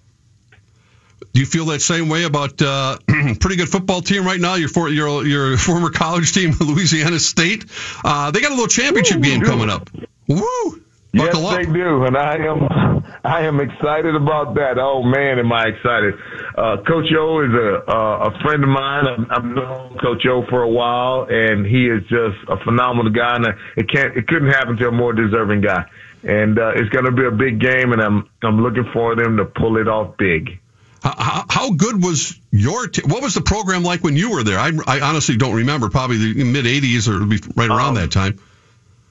Do 1.33 1.40
you 1.40 1.47
feel 1.47 1.66
that 1.66 1.80
same 1.80 2.09
way 2.09 2.25
about 2.25 2.61
uh, 2.62 2.99
pretty 3.07 3.57
good 3.57 3.68
football 3.68 4.00
team 4.00 4.25
right 4.25 4.40
now? 4.40 4.54
Your 4.54 4.68
for, 4.68 4.88
your 4.88 5.26
your 5.26 5.57
former 5.68 5.90
college 5.90 6.33
team, 6.33 6.52
Louisiana 6.61 7.18
State. 7.18 7.64
Uh, 8.04 8.30
they 8.30 8.40
got 8.40 8.50
a 8.50 8.54
little 8.54 8.66
championship 8.66 9.18
Ooh, 9.18 9.23
game 9.23 9.42
coming 9.42 9.71
up. 9.71 9.90
Woo! 10.26 10.83
Buckle 11.12 11.43
yes, 11.43 11.53
up. 11.53 11.57
they 11.57 11.73
do, 11.73 12.05
and 12.05 12.17
I 12.17 12.37
am 12.37 13.05
I 13.25 13.47
am 13.47 13.61
excited 13.61 14.15
about 14.15 14.55
that. 14.55 14.79
Oh 14.79 15.03
man, 15.03 15.38
am 15.38 15.53
I 15.53 15.69
excited! 15.69 16.15
Uh, 16.57 16.77
Coach 16.87 17.09
O 17.17 17.41
is 17.41 17.55
a 17.55 17.91
uh, 17.91 18.29
a 18.29 18.43
friend 18.43 18.62
of 18.62 18.69
mine. 18.69 19.07
I've, 19.07 19.27
I've 19.31 19.45
known 19.45 19.99
Coach 19.99 20.27
O 20.27 20.45
for 20.50 20.62
a 20.62 20.69
while, 20.69 21.27
and 21.29 21.65
he 21.65 21.87
is 21.87 22.03
just 22.03 22.37
a 22.49 22.62
phenomenal 22.62 23.11
guy. 23.11 23.37
And 23.37 23.47
it 23.77 23.88
can't 23.91 24.17
it 24.17 24.27
couldn't 24.27 24.50
happen 24.50 24.77
to 24.77 24.88
a 24.88 24.93
more 24.93 25.12
deserving 25.12 25.62
guy. 25.62 25.87
And 26.25 26.59
uh, 26.59 26.73
it's 26.75 26.91
going 26.91 27.05
to 27.05 27.12
be 27.12 27.25
a 27.25 27.31
big 27.31 27.61
game, 27.61 27.93
and 27.93 28.03
I'm 28.03 28.29
I'm 28.43 28.62
looking 28.62 28.91
for 28.93 29.17
them 29.17 29.38
to 29.38 29.47
pull 29.47 29.79
it 29.79 29.88
off 29.88 30.17
big. 30.19 30.61
How, 31.03 31.45
how 31.49 31.71
good 31.71 32.03
was 32.03 32.38
your? 32.50 32.88
T- 32.88 33.03
what 33.07 33.23
was 33.23 33.35
the 33.35 33.41
program 33.41 33.83
like 33.83 34.03
when 34.03 34.17
you 34.17 34.33
were 34.33 34.43
there? 34.43 34.59
I, 34.59 34.73
I 34.87 35.00
honestly 35.00 35.37
don't 35.37 35.55
remember. 35.55 35.88
Probably 35.88 36.33
the 36.33 36.45
mid 36.45 36.65
'80s 36.65 37.09
or 37.09 37.25
right 37.55 37.71
around 37.71 37.91
um, 37.91 37.95
that 37.95 38.11
time. 38.11 38.38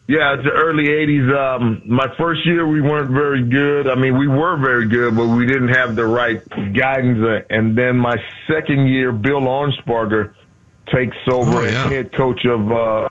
Yeah, 0.08 0.36
it's 0.36 0.44
the 0.44 0.52
early 0.52 0.86
'80s. 0.86 1.58
Um, 1.58 1.82
my 1.86 2.08
first 2.18 2.46
year, 2.46 2.66
we 2.66 2.80
weren't 2.80 3.12
very 3.12 3.44
good. 3.44 3.90
I 3.90 3.96
mean, 3.96 4.18
we 4.18 4.28
were 4.28 4.56
very 4.56 4.88
good, 4.88 5.18
but 5.18 5.28
we 5.28 5.46
didn't 5.46 5.70
have 5.70 5.98
the 5.98 6.06
right 6.06 6.42
guidance. 6.74 7.20
Uh, 7.20 7.42
and 7.50 7.78
then 7.78 7.98
my 7.98 8.16
second 8.48 8.88
year, 8.88 9.12
Bill 9.12 9.42
Arnsparger 9.42 10.34
takes 10.94 11.18
over 11.30 11.58
oh, 11.58 11.64
yeah. 11.64 11.86
as 11.86 11.92
head 11.92 12.14
coach 12.14 12.46
of 12.46 12.72
uh, 12.72 13.10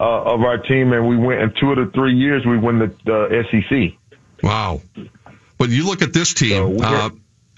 uh, 0.00 0.04
of 0.04 0.40
our 0.40 0.56
team, 0.56 0.92
and 0.94 1.06
we 1.06 1.18
went 1.18 1.42
in 1.42 1.52
two 1.60 1.70
of 1.70 1.76
the 1.76 1.92
three 1.92 2.14
years 2.14 2.46
we 2.46 2.56
won 2.56 2.78
the, 2.78 2.94
the 3.04 3.44
SEC. 3.50 4.18
Wow! 4.42 4.80
But 5.58 5.68
you 5.68 5.84
look 5.84 6.00
at 6.00 6.14
this 6.14 6.32
team. 6.32 6.78
So 6.78 7.10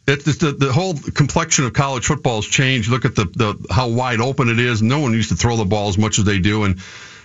it, 0.08 0.24
the, 0.24 0.56
the 0.58 0.72
whole 0.72 0.94
complexion 0.94 1.66
of 1.66 1.72
college 1.72 2.06
football 2.06 2.36
has 2.36 2.46
changed. 2.46 2.90
Look 2.90 3.04
at 3.04 3.14
the, 3.14 3.26
the 3.26 3.66
how 3.72 3.88
wide 3.88 4.20
open 4.20 4.48
it 4.48 4.58
is. 4.58 4.82
No 4.82 4.98
one 4.98 5.12
used 5.12 5.28
to 5.28 5.36
throw 5.36 5.56
the 5.56 5.64
ball 5.64 5.88
as 5.88 5.98
much 5.98 6.18
as 6.18 6.24
they 6.24 6.40
do, 6.40 6.64
and 6.64 6.80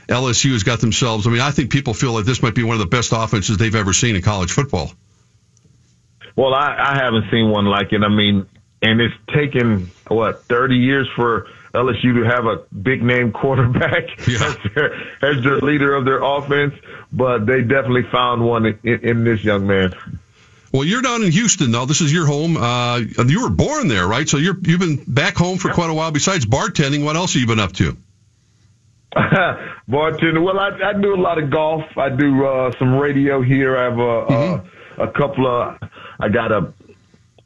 LSU 0.07 0.51
has 0.51 0.63
got 0.63 0.79
themselves. 0.79 1.27
I 1.27 1.29
mean, 1.31 1.41
I 1.41 1.51
think 1.51 1.71
people 1.71 1.93
feel 1.93 2.13
like 2.13 2.25
this 2.25 2.41
might 2.41 2.55
be 2.55 2.63
one 2.63 2.75
of 2.75 2.79
the 2.79 2.85
best 2.85 3.11
offenses 3.13 3.57
they've 3.57 3.75
ever 3.75 3.93
seen 3.93 4.15
in 4.15 4.21
college 4.21 4.51
football. 4.51 4.91
Well, 6.35 6.53
I, 6.53 6.75
I 6.77 6.95
haven't 6.97 7.31
seen 7.31 7.49
one 7.49 7.65
like 7.65 7.93
it. 7.93 8.03
I 8.03 8.09
mean, 8.09 8.45
and 8.81 9.01
it's 9.01 9.15
taken 9.33 9.91
what 10.07 10.43
thirty 10.43 10.77
years 10.77 11.07
for 11.15 11.47
LSU 11.73 12.15
to 12.15 12.23
have 12.23 12.45
a 12.45 12.57
big 12.75 13.03
name 13.03 13.31
quarterback 13.41 14.27
yeah. 14.27 14.45
as, 14.45 14.57
their, 14.73 14.93
as 15.21 15.43
their 15.43 15.57
leader 15.57 15.93
of 15.93 16.05
their 16.05 16.21
offense, 16.23 16.73
but 17.11 17.45
they 17.45 17.61
definitely 17.61 18.03
found 18.11 18.43
one 18.45 18.65
in, 18.65 18.79
in 18.83 19.23
this 19.23 19.43
young 19.43 19.67
man. 19.67 19.93
Well, 20.71 20.83
you're 20.83 21.01
down 21.01 21.23
in 21.23 21.31
Houston, 21.31 21.71
though. 21.71 21.85
This 21.85 22.01
is 22.01 22.11
your 22.11 22.25
home. 22.25 22.57
Uh, 22.57 22.97
you 22.97 23.43
were 23.43 23.49
born 23.49 23.87
there, 23.87 24.05
right? 24.05 24.27
So 24.27 24.37
you're 24.37 24.57
you've 24.61 24.81
been 24.81 25.01
back 25.07 25.35
home 25.35 25.57
for 25.57 25.71
quite 25.71 25.89
a 25.89 25.93
while. 25.93 26.11
Besides 26.11 26.45
bartending, 26.45 27.05
what 27.05 27.15
else 27.15 27.33
have 27.33 27.39
you 27.39 27.47
been 27.47 27.61
up 27.61 27.71
to? 27.73 27.95
bartending. 29.89 30.43
Well, 30.43 30.59
I, 30.59 30.89
I 30.89 30.93
do 30.93 31.15
a 31.15 31.21
lot 31.21 31.41
of 31.41 31.49
golf. 31.49 31.83
I 31.97 32.09
do 32.09 32.45
uh, 32.45 32.71
some 32.77 32.95
radio 32.95 33.41
here. 33.41 33.77
I 33.77 33.83
have 33.85 33.93
a, 33.93 33.97
mm-hmm. 33.97 35.01
a, 35.01 35.05
a 35.05 35.11
couple 35.11 35.47
of. 35.47 35.77
I 36.19 36.29
got 36.29 36.51
a 36.51 36.73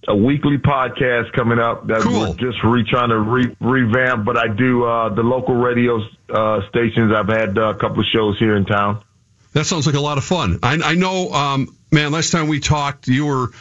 a 0.07 0.15
weekly 0.15 0.57
podcast 0.57 1.31
coming 1.33 1.59
up 1.59 1.85
that 1.87 2.01
cool. 2.01 2.21
we're 2.21 2.33
just 2.33 2.63
re 2.63 2.83
trying 2.89 3.09
to 3.09 3.19
re, 3.19 3.55
revamp. 3.59 4.25
But 4.25 4.37
I 4.37 4.47
do 4.47 4.83
uh, 4.83 5.13
the 5.13 5.21
local 5.21 5.55
radio 5.55 5.99
uh, 6.29 6.67
stations. 6.69 7.13
I've 7.13 7.27
had 7.27 7.57
uh, 7.57 7.69
a 7.69 7.75
couple 7.75 7.99
of 7.99 8.05
shows 8.11 8.39
here 8.39 8.55
in 8.55 8.65
town. 8.65 9.03
That 9.53 9.65
sounds 9.65 9.85
like 9.85 9.95
a 9.95 10.01
lot 10.01 10.17
of 10.17 10.23
fun. 10.23 10.59
I, 10.63 10.79
I 10.83 10.95
know, 10.95 11.31
um, 11.31 11.75
man. 11.91 12.11
Last 12.11 12.31
time 12.31 12.47
we 12.47 12.59
talked, 12.59 13.07
you 13.07 13.25
were 13.25 13.51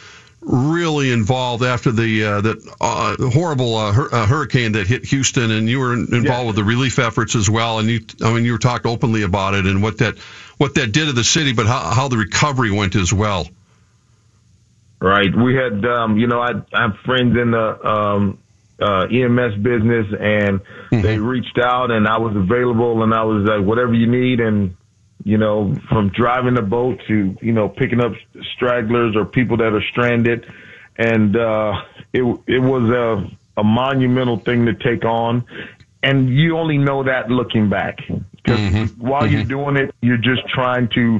really 0.41 1.11
involved 1.11 1.63
after 1.63 1.91
the 1.91 2.23
uh, 2.23 2.41
that 2.41 2.75
uh, 2.79 3.29
horrible 3.29 3.75
uh, 3.75 3.91
hur- 3.91 4.09
uh, 4.11 4.25
hurricane 4.25 4.73
that 4.73 4.87
hit 4.87 5.05
Houston, 5.05 5.51
and 5.51 5.67
you 5.67 5.79
were 5.79 5.93
involved 5.93 6.25
yeah. 6.25 6.43
with 6.43 6.55
the 6.55 6.63
relief 6.63 6.99
efforts 6.99 7.35
as 7.35 7.49
well. 7.49 7.79
And 7.79 7.89
you, 7.89 8.01
I 8.23 8.33
mean, 8.33 8.45
you 8.45 8.53
were 8.53 8.59
talked 8.59 8.85
openly 8.85 9.23
about 9.23 9.53
it 9.53 9.65
and 9.65 9.83
what 9.83 9.97
that 9.99 10.17
what 10.57 10.75
that 10.75 10.91
did 10.91 11.07
to 11.07 11.13
the 11.13 11.23
city, 11.23 11.53
but 11.53 11.65
how, 11.65 11.79
how 11.91 12.07
the 12.07 12.17
recovery 12.17 12.71
went 12.71 12.95
as 12.95 13.11
well. 13.11 13.47
Right. 15.01 15.33
We 15.33 15.55
had, 15.55 15.85
um, 15.85 16.17
you 16.17 16.27
know, 16.27 16.41
I, 16.41 16.51
I 16.73 16.81
have 16.81 16.97
friends 17.05 17.37
in 17.37 17.51
the 17.51 17.87
um, 17.87 18.37
uh, 18.81 19.05
EMS 19.05 19.55
business, 19.55 20.07
and 20.19 20.59
mm-hmm. 20.59 21.01
they 21.01 21.17
reached 21.17 21.57
out, 21.57 21.91
and 21.91 22.05
I 22.05 22.17
was 22.17 22.35
available, 22.35 23.03
and 23.03 23.13
I 23.13 23.23
was 23.23 23.47
like, 23.47 23.65
whatever 23.65 23.93
you 23.93 24.07
need, 24.07 24.41
and 24.41 24.75
you 25.29 25.37
know, 25.37 25.75
from 25.89 26.09
driving 26.09 26.55
the 26.55 26.61
boat 26.63 26.99
to, 27.07 27.37
you 27.39 27.53
know, 27.53 27.69
picking 27.69 28.01
up 28.01 28.13
stragglers 28.55 29.15
or 29.15 29.25
people 29.25 29.57
that 29.57 29.73
are 29.73 29.83
stranded. 29.91 30.43
And, 30.97 31.37
uh, 31.37 31.73
it, 32.11 32.23
it 32.47 32.57
was 32.57 32.89
a, 32.89 33.61
a 33.61 33.63
monumental 33.63 34.37
thing 34.37 34.65
to 34.65 34.73
take 34.73 35.05
on. 35.05 35.45
And 36.01 36.29
you 36.29 36.57
only 36.57 36.79
know 36.79 37.03
that 37.03 37.29
looking 37.29 37.69
back 37.69 37.99
because 38.37 38.59
mm-hmm. 38.59 39.07
while 39.07 39.21
mm-hmm. 39.21 39.33
you're 39.35 39.43
doing 39.43 39.75
it, 39.77 39.93
you're 40.01 40.17
just 40.17 40.47
trying 40.47 40.89
to 40.95 41.19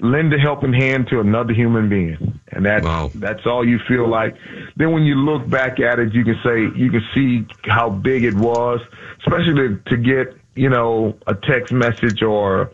lend 0.00 0.34
a 0.34 0.38
helping 0.38 0.74
hand 0.74 1.08
to 1.08 1.20
another 1.20 1.54
human 1.54 1.88
being. 1.88 2.38
And 2.48 2.66
that, 2.66 2.84
wow. 2.84 3.10
that's 3.14 3.46
all 3.46 3.66
you 3.66 3.78
feel 3.88 4.06
like. 4.06 4.36
Then 4.76 4.92
when 4.92 5.04
you 5.04 5.14
look 5.14 5.48
back 5.48 5.80
at 5.80 5.98
it, 5.98 6.12
you 6.12 6.24
can 6.24 6.38
say, 6.44 6.78
you 6.78 6.90
can 6.90 7.02
see 7.14 7.46
how 7.64 7.88
big 7.88 8.22
it 8.24 8.34
was, 8.34 8.80
especially 9.20 9.54
to, 9.54 9.80
to 9.86 9.96
get, 9.96 10.36
you 10.54 10.68
know, 10.68 11.16
a 11.26 11.34
text 11.34 11.72
message 11.72 12.22
or, 12.22 12.70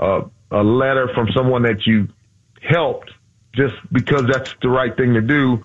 uh, 0.00 0.22
a 0.50 0.62
letter 0.62 1.08
from 1.14 1.28
someone 1.34 1.62
that 1.62 1.86
you 1.86 2.08
helped 2.60 3.10
just 3.54 3.74
because 3.92 4.24
that's 4.30 4.54
the 4.62 4.68
right 4.68 4.96
thing 4.96 5.14
to 5.14 5.20
do. 5.20 5.64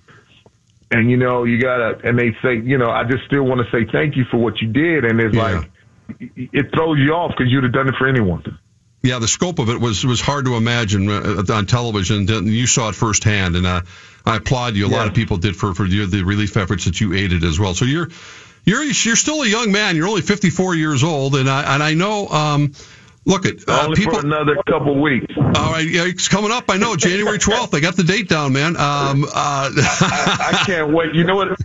And 0.91 1.09
you 1.09 1.17
know, 1.17 1.43
you 1.45 1.59
gotta, 1.59 1.99
and 2.03 2.17
they 2.17 2.35
say, 2.43 2.57
you 2.57 2.77
know, 2.77 2.89
I 2.89 3.03
just 3.03 3.25
still 3.25 3.43
want 3.43 3.61
to 3.65 3.71
say 3.71 3.89
thank 3.91 4.15
you 4.15 4.25
for 4.29 4.37
what 4.37 4.61
you 4.61 4.67
did. 4.71 5.05
And 5.05 5.19
it's 5.19 5.35
yeah. 5.35 5.41
like, 5.41 5.71
it 6.35 6.71
throws 6.73 6.99
you 6.99 7.13
off 7.13 7.31
because 7.35 7.51
you'd 7.51 7.63
have 7.63 7.73
done 7.73 7.87
it 7.87 7.95
for 7.97 8.07
anyone. 8.07 8.59
Yeah, 9.01 9.19
the 9.19 9.27
scope 9.27 9.59
of 9.59 9.69
it 9.69 9.79
was 9.79 10.03
was 10.05 10.19
hard 10.19 10.45
to 10.45 10.55
imagine 10.55 11.09
uh, 11.09 11.43
on 11.53 11.65
television. 11.67 12.27
You 12.47 12.65
saw 12.65 12.89
it 12.89 12.95
firsthand, 12.95 13.55
and 13.55 13.65
uh, 13.65 13.81
I 14.25 14.37
applaud 14.37 14.75
you. 14.75 14.87
A 14.87 14.89
yeah. 14.89 14.97
lot 14.97 15.07
of 15.07 15.13
people 15.13 15.37
did 15.37 15.55
for 15.55 15.75
for 15.75 15.87
the 15.87 16.23
relief 16.23 16.57
efforts 16.57 16.85
that 16.85 16.99
you 16.99 17.13
aided 17.13 17.43
as 17.43 17.59
well. 17.59 17.75
So 17.75 17.85
you're 17.85 18.09
you're 18.65 18.83
you're 18.83 19.15
still 19.15 19.43
a 19.43 19.47
young 19.47 19.71
man. 19.71 19.95
You're 19.95 20.07
only 20.07 20.21
54 20.21 20.75
years 20.75 21.03
old, 21.03 21.35
and 21.35 21.47
I 21.47 21.75
and 21.75 21.83
I 21.83 21.93
know. 21.93 22.27
Um, 22.27 22.73
Look 23.27 23.47
at 23.47 23.67
uh, 23.67 23.85
only 23.85 23.95
people, 23.95 24.19
for 24.19 24.25
another 24.25 24.55
couple 24.67 25.01
weeks. 25.01 25.33
All 25.35 25.71
right, 25.71 25.87
yeah, 25.87 26.05
it's 26.05 26.27
coming 26.27 26.51
up. 26.51 26.65
I 26.69 26.77
know 26.77 26.95
January 26.95 27.39
twelfth. 27.39 27.73
I 27.73 27.79
got 27.79 27.95
the 27.95 28.03
date 28.03 28.29
down, 28.29 28.53
man. 28.53 28.77
Um, 28.77 29.23
uh, 29.23 29.27
I, 29.33 30.51
I, 30.53 30.63
can't 30.65 30.93
wait. 30.93 31.15
You 31.15 31.23
know 31.23 31.35
what? 31.35 31.57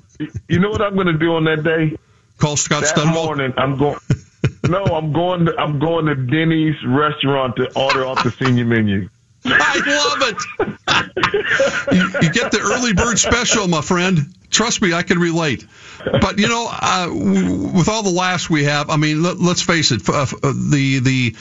You 0.49 0.59
know 0.59 0.71
what 0.71 0.81
I'm 0.81 0.95
going 0.95 1.09
to 1.09 1.19
do 1.19 1.35
on 1.35 1.45
that 1.45 1.63
day? 1.63 1.99
Call 2.39 2.57
Scott 2.57 2.85
that 2.85 2.97
Studwell. 2.97 3.13
morning, 3.13 3.53
I'm 3.59 3.77
going. 3.77 3.99
no, 4.69 4.85
I'm 4.85 5.13
going 5.13 5.47
to 5.47 5.57
I'm 5.59 5.79
going 5.79 6.07
to 6.07 6.15
Denny's 6.15 6.77
restaurant 6.87 7.57
to 7.57 7.71
order 7.79 8.07
off 8.07 8.25
the 8.25 8.31
senior 8.31 8.65
menu. 8.65 9.11
I 9.45 9.81
love 9.87 10.23
it. 10.29 11.93
you, 11.93 12.21
you, 12.23 12.33
get 12.33 12.53
the 12.53 12.61
early 12.61 12.93
bird 12.93 13.19
special, 13.19 13.67
my 13.69 13.81
friend. 13.81 14.35
Trust 14.51 14.83
me, 14.83 14.93
I 14.93 15.03
can 15.03 15.19
relate. 15.19 15.67
But 16.05 16.39
you 16.39 16.49
know, 16.49 16.69
uh, 16.71 17.09
with 17.11 17.89
all 17.89 18.03
the 18.03 18.11
laughs 18.11 18.51
we 18.51 18.65
have, 18.65 18.91
I 18.91 18.97
mean, 18.97 19.23
let, 19.23 19.39
us 19.39 19.63
face 19.63 19.93
it, 19.93 20.09
uh, 20.09 20.27
the 20.43 21.01
the 21.01 21.37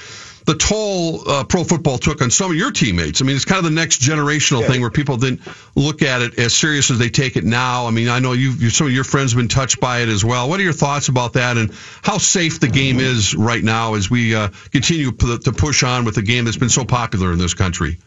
the 0.45 0.55
toll 0.55 1.29
uh, 1.29 1.43
pro 1.43 1.63
football 1.63 1.97
took 1.97 2.21
on 2.21 2.31
some 2.31 2.51
of 2.51 2.57
your 2.57 2.71
teammates. 2.71 3.21
I 3.21 3.25
mean, 3.25 3.35
it's 3.35 3.45
kind 3.45 3.59
of 3.59 3.65
the 3.65 3.75
next 3.75 4.01
generational 4.01 4.61
yeah. 4.61 4.67
thing 4.67 4.81
where 4.81 4.89
people 4.89 5.17
didn't 5.17 5.41
look 5.75 6.01
at 6.01 6.21
it 6.21 6.39
as 6.39 6.53
serious 6.53 6.91
as 6.91 6.99
they 6.99 7.09
take 7.09 7.35
it 7.35 7.43
now. 7.43 7.87
I 7.87 7.91
mean, 7.91 8.09
I 8.09 8.19
know 8.19 8.33
you, 8.33 8.69
some 8.69 8.87
of 8.87 8.93
your 8.93 9.03
friends 9.03 9.31
have 9.31 9.37
been 9.37 9.47
touched 9.47 9.79
by 9.79 9.99
it 9.99 10.09
as 10.09 10.23
well. 10.23 10.49
What 10.49 10.59
are 10.59 10.63
your 10.63 10.73
thoughts 10.73 11.07
about 11.07 11.33
that 11.33 11.57
and 11.57 11.71
how 12.01 12.17
safe 12.17 12.59
the 12.59 12.67
game 12.67 12.99
is 12.99 13.35
right 13.35 13.63
now 13.63 13.95
as 13.95 14.09
we 14.09 14.35
uh, 14.35 14.49
continue 14.71 15.11
to 15.11 15.51
push 15.51 15.83
on 15.83 16.05
with 16.05 16.15
the 16.15 16.23
game 16.23 16.45
that's 16.45 16.57
been 16.57 16.69
so 16.69 16.85
popular 16.85 17.31
in 17.31 17.37
this 17.37 17.53
country? 17.53 17.97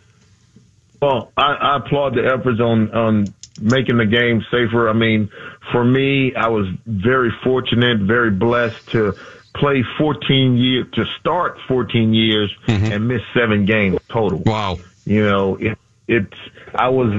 Well, 1.01 1.33
I, 1.37 1.55
I 1.55 1.77
applaud 1.79 2.15
the 2.15 2.25
efforts 2.25 2.61
on 2.61 2.95
on 2.95 3.35
making 3.61 3.97
the 3.97 4.07
game 4.07 4.45
safer. 4.51 4.89
I 4.89 4.93
mean, 4.93 5.31
for 5.73 5.85
me, 5.85 6.35
I 6.35 6.49
was 6.49 6.67
very 6.87 7.33
fortunate, 7.43 8.01
very 8.01 8.31
blessed 8.31 8.91
to 8.91 9.15
play 9.55 9.85
14 9.99 10.57
years 10.57 10.87
to 10.95 11.05
start 11.21 11.59
14 11.69 12.15
years 12.15 12.51
mm-hmm. 12.67 12.93
and 12.93 13.09
miss 13.09 13.23
seven 13.35 13.65
games 13.65 13.99
total. 14.09 14.39
Wow. 14.39 14.79
You 15.05 15.25
know, 15.29 15.57
it, 15.57 15.79
it's, 16.09 16.37
I 16.75 16.89
was 16.89 17.13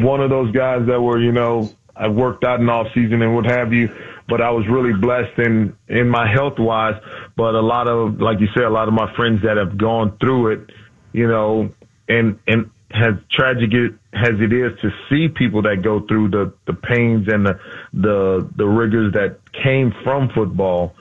one 0.00 0.20
of 0.20 0.30
those 0.30 0.52
guys 0.52 0.86
that 0.86 1.00
were, 1.00 1.18
you 1.18 1.32
know, 1.32 1.70
I 1.96 2.08
worked 2.08 2.44
out 2.44 2.60
in 2.60 2.68
off 2.68 2.88
season 2.94 3.22
and 3.22 3.34
what 3.34 3.44
have 3.46 3.72
you, 3.72 3.94
but 4.28 4.40
I 4.40 4.50
was 4.50 4.66
really 4.68 4.92
blessed 4.92 5.38
in, 5.38 5.76
in 5.88 6.08
my 6.08 6.30
health 6.30 6.58
wise. 6.58 7.00
But 7.36 7.54
a 7.54 7.60
lot 7.60 7.88
of, 7.88 8.20
like 8.20 8.40
you 8.40 8.48
said, 8.54 8.64
a 8.64 8.70
lot 8.70 8.88
of 8.88 8.94
my 8.94 9.14
friends 9.14 9.42
that 9.42 9.56
have 9.56 9.76
gone 9.76 10.16
through 10.18 10.52
it, 10.52 10.70
you 11.12 11.28
know, 11.28 11.70
and, 12.08 12.38
and 12.46 12.70
as 12.92 13.14
tragic 13.30 13.70
as 14.12 14.40
it 14.40 14.52
is 14.52 14.78
to 14.80 14.90
see 15.08 15.28
people 15.28 15.62
that 15.62 15.82
go 15.82 16.00
through 16.00 16.28
the, 16.30 16.52
the 16.66 16.72
pains 16.72 17.28
and 17.28 17.46
the, 17.46 17.60
the, 17.92 18.48
the 18.56 18.66
rigors 18.66 19.12
that 19.12 19.38
came 19.52 19.94
from 20.02 20.28
football, 20.30 20.94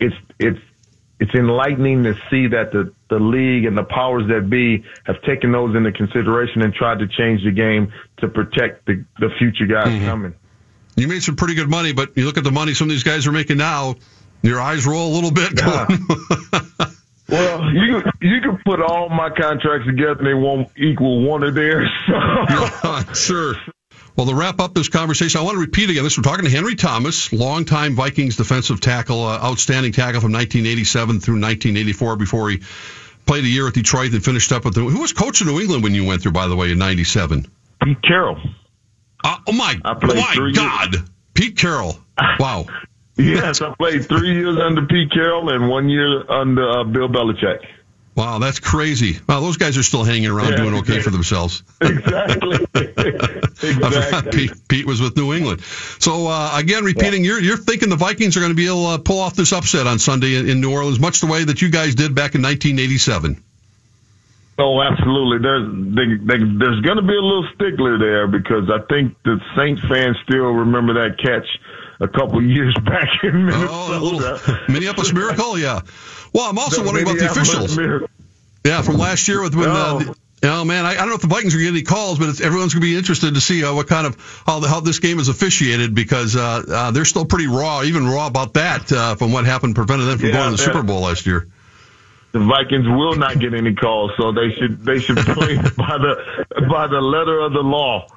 it's 0.00 0.14
it's 0.38 0.60
it's 1.18 1.34
enlightening 1.34 2.02
to 2.04 2.14
see 2.30 2.48
that 2.48 2.72
the 2.72 2.92
the 3.08 3.18
league 3.18 3.64
and 3.64 3.76
the 3.76 3.84
powers 3.84 4.24
that 4.28 4.50
be 4.50 4.84
have 5.04 5.20
taken 5.22 5.52
those 5.52 5.74
into 5.74 5.92
consideration 5.92 6.62
and 6.62 6.74
tried 6.74 6.98
to 6.98 7.08
change 7.08 7.42
the 7.44 7.52
game 7.52 7.92
to 8.18 8.28
protect 8.28 8.86
the 8.86 9.04
the 9.18 9.30
future 9.38 9.66
guys 9.66 9.88
mm-hmm. 9.88 10.06
coming. 10.06 10.34
You 10.96 11.08
made 11.08 11.22
some 11.22 11.36
pretty 11.36 11.54
good 11.54 11.68
money, 11.68 11.92
but 11.92 12.16
you 12.16 12.24
look 12.24 12.38
at 12.38 12.44
the 12.44 12.50
money 12.50 12.74
some 12.74 12.88
of 12.88 12.90
these 12.90 13.02
guys 13.02 13.26
are 13.26 13.32
making 13.32 13.58
now. 13.58 13.96
Your 14.42 14.60
eyes 14.60 14.86
roll 14.86 15.12
a 15.12 15.14
little 15.14 15.30
bit. 15.30 15.52
Yeah. 15.56 15.86
well, 17.28 17.72
you 17.72 18.02
you 18.20 18.40
can 18.40 18.58
put 18.64 18.80
all 18.80 19.08
my 19.08 19.30
contracts 19.30 19.86
together 19.86 20.18
and 20.18 20.26
they 20.26 20.34
won't 20.34 20.68
equal 20.76 21.22
one 21.22 21.42
of 21.42 21.54
theirs. 21.54 21.88
So. 22.06 23.12
sure. 23.14 23.54
Well, 24.16 24.26
to 24.26 24.34
wrap 24.34 24.60
up 24.60 24.72
this 24.72 24.88
conversation, 24.88 25.40
I 25.40 25.44
want 25.44 25.56
to 25.56 25.60
repeat 25.60 25.90
again. 25.90 26.02
This 26.02 26.16
we're 26.16 26.22
talking 26.22 26.46
to 26.46 26.50
Henry 26.50 26.74
Thomas, 26.74 27.34
longtime 27.34 27.94
Vikings 27.94 28.36
defensive 28.36 28.80
tackle, 28.80 29.22
uh, 29.22 29.38
outstanding 29.42 29.92
tackle 29.92 30.22
from 30.22 30.32
1987 30.32 31.20
through 31.20 31.34
1984 31.34 32.16
before 32.16 32.48
he 32.48 32.62
played 33.26 33.44
a 33.44 33.48
year 33.48 33.68
at 33.68 33.74
Detroit 33.74 34.12
and 34.12 34.24
finished 34.24 34.52
up 34.52 34.64
with 34.64 34.74
the. 34.74 34.80
Who 34.80 35.02
was 35.02 35.12
coach 35.12 35.42
in 35.42 35.48
New 35.48 35.60
England 35.60 35.82
when 35.82 35.94
you 35.94 36.06
went 36.06 36.22
through, 36.22 36.32
by 36.32 36.48
the 36.48 36.56
way, 36.56 36.70
in 36.70 36.78
'97? 36.78 37.46
Pete 37.82 38.02
Carroll. 38.02 38.40
Uh, 39.22 39.36
oh 39.48 39.52
my, 39.52 39.78
my 39.84 40.52
God, 40.54 40.94
years. 40.94 41.08
Pete 41.34 41.58
Carroll! 41.58 41.98
Wow. 42.38 42.66
yes, 43.16 43.60
I 43.60 43.74
played 43.74 44.06
three 44.06 44.32
years 44.32 44.56
under 44.56 44.86
Pete 44.86 45.10
Carroll 45.12 45.50
and 45.50 45.68
one 45.68 45.90
year 45.90 46.30
under 46.30 46.66
uh, 46.66 46.84
Bill 46.84 47.08
Belichick. 47.08 47.58
Wow, 48.16 48.38
that's 48.38 48.60
crazy. 48.60 49.18
Wow, 49.28 49.40
those 49.40 49.58
guys 49.58 49.76
are 49.76 49.82
still 49.82 50.02
hanging 50.02 50.30
around 50.30 50.52
yeah, 50.52 50.56
doing 50.56 50.74
okay 50.76 51.00
for 51.00 51.10
themselves. 51.10 51.62
Exactly. 51.82 53.70
exactly. 53.70 54.30
Pete, 54.30 54.68
Pete, 54.68 54.86
was 54.86 55.00
with 55.00 55.16
New 55.16 55.32
England. 55.32 55.62
So 55.98 56.26
uh, 56.26 56.52
again, 56.54 56.84
repeating, 56.84 57.24
yeah. 57.24 57.32
you're 57.32 57.40
you're 57.40 57.56
thinking 57.56 57.88
the 57.88 57.96
Vikings 57.96 58.36
are 58.36 58.40
going 58.40 58.52
to 58.52 58.56
be 58.56 58.66
able 58.66 58.94
to 58.94 59.02
pull 59.02 59.18
off 59.18 59.34
this 59.34 59.52
upset 59.52 59.86
on 59.86 59.98
Sunday 59.98 60.36
in, 60.36 60.48
in 60.48 60.60
New 60.60 60.72
Orleans, 60.72 61.00
much 61.00 61.20
the 61.20 61.26
way 61.26 61.44
that 61.44 61.62
you 61.62 61.70
guys 61.70 61.94
did 61.94 62.14
back 62.14 62.34
in 62.34 62.42
1987. 62.42 63.42
Oh, 64.58 64.80
absolutely. 64.80 65.38
There's 65.38 65.94
they, 65.94 66.06
they, 66.16 66.44
there's 66.58 66.80
going 66.80 66.96
to 66.96 67.02
be 67.02 67.16
a 67.16 67.20
little 67.20 67.48
stickler 67.54 67.98
there 67.98 68.26
because 68.26 68.70
I 68.70 68.80
think 68.88 69.16
the 69.24 69.40
Saints 69.56 69.82
fans 69.88 70.16
still 70.24 70.52
remember 70.52 70.94
that 70.94 71.18
catch 71.18 71.48
a 72.00 72.08
couple 72.08 72.42
years 72.42 72.74
back 72.84 73.08
in 73.22 73.46
Minnesota. 73.46 74.40
Oh, 74.46 74.58
Minneapolis 74.68 75.12
Miracle, 75.12 75.58
yeah. 75.58 75.80
Well, 76.32 76.48
I'm 76.50 76.58
also 76.58 76.82
the 76.82 76.86
wondering 76.86 77.06
about 77.06 77.18
the 77.18 77.30
officials. 77.30 77.76
Miracle. 77.76 78.08
Yeah, 78.64 78.82
from 78.82 78.98
last 78.98 79.28
year 79.28 79.42
with 79.42 79.54
when. 79.54 79.68
Uh, 79.68 79.74
oh. 79.74 80.14
oh 80.42 80.64
man, 80.64 80.84
I, 80.84 80.90
I, 80.90 80.94
don't 80.96 81.08
know 81.08 81.14
if 81.14 81.20
the 81.20 81.28
Vikings 81.28 81.54
are 81.54 81.58
getting 81.58 81.74
any 81.74 81.82
calls, 81.82 82.18
but 82.18 82.40
everyone's 82.40 82.74
going 82.74 82.82
to 82.82 82.86
be 82.86 82.96
interested 82.96 83.34
to 83.34 83.40
see 83.40 83.64
uh, 83.64 83.72
what 83.74 83.86
kind 83.86 84.06
of 84.06 84.42
how 84.44 84.58
the, 84.58 84.68
how 84.68 84.80
this 84.80 84.98
game 84.98 85.20
is 85.20 85.28
officiated 85.28 85.94
because 85.94 86.34
uh, 86.34 86.64
uh, 86.68 86.90
they're 86.90 87.04
still 87.04 87.24
pretty 87.24 87.46
raw, 87.46 87.82
even 87.84 88.06
raw 88.06 88.26
about 88.26 88.54
that 88.54 88.90
uh, 88.92 89.14
from 89.14 89.32
what 89.32 89.44
happened, 89.44 89.76
prevented 89.76 90.08
them 90.08 90.18
from 90.18 90.28
yeah, 90.28 90.34
going 90.34 90.46
to 90.46 90.56
the 90.56 90.62
Super 90.62 90.82
Bowl 90.82 91.02
last 91.02 91.26
year. 91.26 91.48
The 92.32 92.40
Vikings 92.40 92.86
will 92.86 93.14
not 93.14 93.38
get 93.38 93.54
any 93.54 93.74
calls, 93.74 94.10
so 94.18 94.32
they 94.32 94.52
should 94.52 94.84
they 94.84 94.98
should 94.98 95.16
play 95.16 95.56
by 95.76 95.96
the 95.96 96.46
by 96.68 96.86
the 96.88 97.00
letter 97.00 97.40
of 97.40 97.52
the 97.52 97.62
law. 97.62 98.08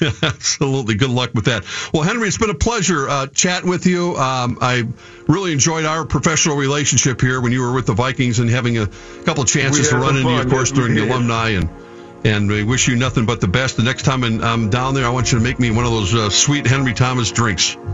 Absolutely. 0.22 0.94
Good 0.94 1.10
luck 1.10 1.32
with 1.34 1.46
that. 1.46 1.64
Well, 1.92 2.02
Henry, 2.02 2.28
it's 2.28 2.38
been 2.38 2.50
a 2.50 2.54
pleasure 2.54 3.08
uh, 3.08 3.26
chatting 3.28 3.70
with 3.70 3.86
you. 3.86 4.16
Um, 4.16 4.58
I 4.60 4.84
really 5.26 5.52
enjoyed 5.52 5.84
our 5.84 6.04
professional 6.04 6.56
relationship 6.56 7.20
here 7.20 7.40
when 7.40 7.52
you 7.52 7.62
were 7.62 7.72
with 7.72 7.86
the 7.86 7.94
Vikings 7.94 8.38
and 8.38 8.50
having 8.50 8.78
a 8.78 8.86
couple 9.24 9.42
of 9.42 9.48
chances 9.48 9.88
to 9.90 9.96
run 9.96 10.16
into 10.16 10.30
you, 10.30 10.40
of 10.40 10.50
course, 10.50 10.70
during 10.70 10.94
the 10.94 11.08
alumni. 11.08 11.50
And 11.50 11.68
and 12.24 12.48
we 12.48 12.64
wish 12.64 12.88
you 12.88 12.96
nothing 12.96 13.24
but 13.24 13.40
the 13.40 13.48
best. 13.48 13.76
The 13.76 13.84
next 13.84 14.04
time 14.04 14.24
I'm 14.24 14.68
down 14.68 14.94
there, 14.94 15.06
I 15.06 15.10
want 15.10 15.30
you 15.30 15.38
to 15.38 15.44
make 15.44 15.60
me 15.60 15.70
one 15.70 15.84
of 15.84 15.92
those 15.92 16.14
uh, 16.14 16.30
sweet 16.30 16.66
Henry 16.66 16.92
Thomas 16.92 17.30
drinks. 17.30 17.76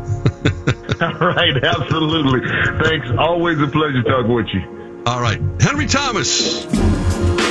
All 1.03 1.13
right. 1.19 1.63
Absolutely. 1.63 2.41
Thanks. 2.85 3.09
Always 3.19 3.61
a 3.61 3.67
pleasure 3.67 4.03
talking 4.03 4.33
with 4.33 4.47
you. 4.53 5.03
All 5.07 5.21
right. 5.21 5.41
Henry 5.61 5.87
Thomas. 5.87 7.42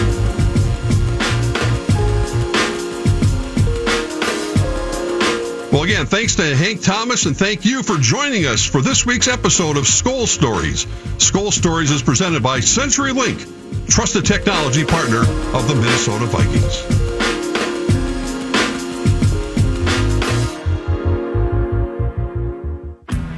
Well, 5.72 5.84
again, 5.84 6.06
thanks 6.06 6.36
to 6.36 6.54
Hank 6.54 6.82
Thomas 6.82 7.26
and 7.26 7.38
thank 7.38 7.64
you 7.64 7.82
for 7.82 7.96
joining 7.98 8.46
us 8.46 8.66
for 8.66 8.82
this 8.82 9.06
week's 9.06 9.30
episode 9.30 9.78
of 9.78 9.86
Skol 9.86 10.28
Stories. 10.28 10.86
Skol 11.16 11.50
Stories 11.50 11.92
is 11.92 12.02
presented 12.02 12.44
by 12.44 12.60
CenturyLink, 12.60 13.88
trusted 13.88 14.26
technology 14.26 14.84
partner 14.84 15.20
of 15.20 15.70
the 15.70 15.76
Minnesota 15.76 16.26
Vikings. 16.26 17.12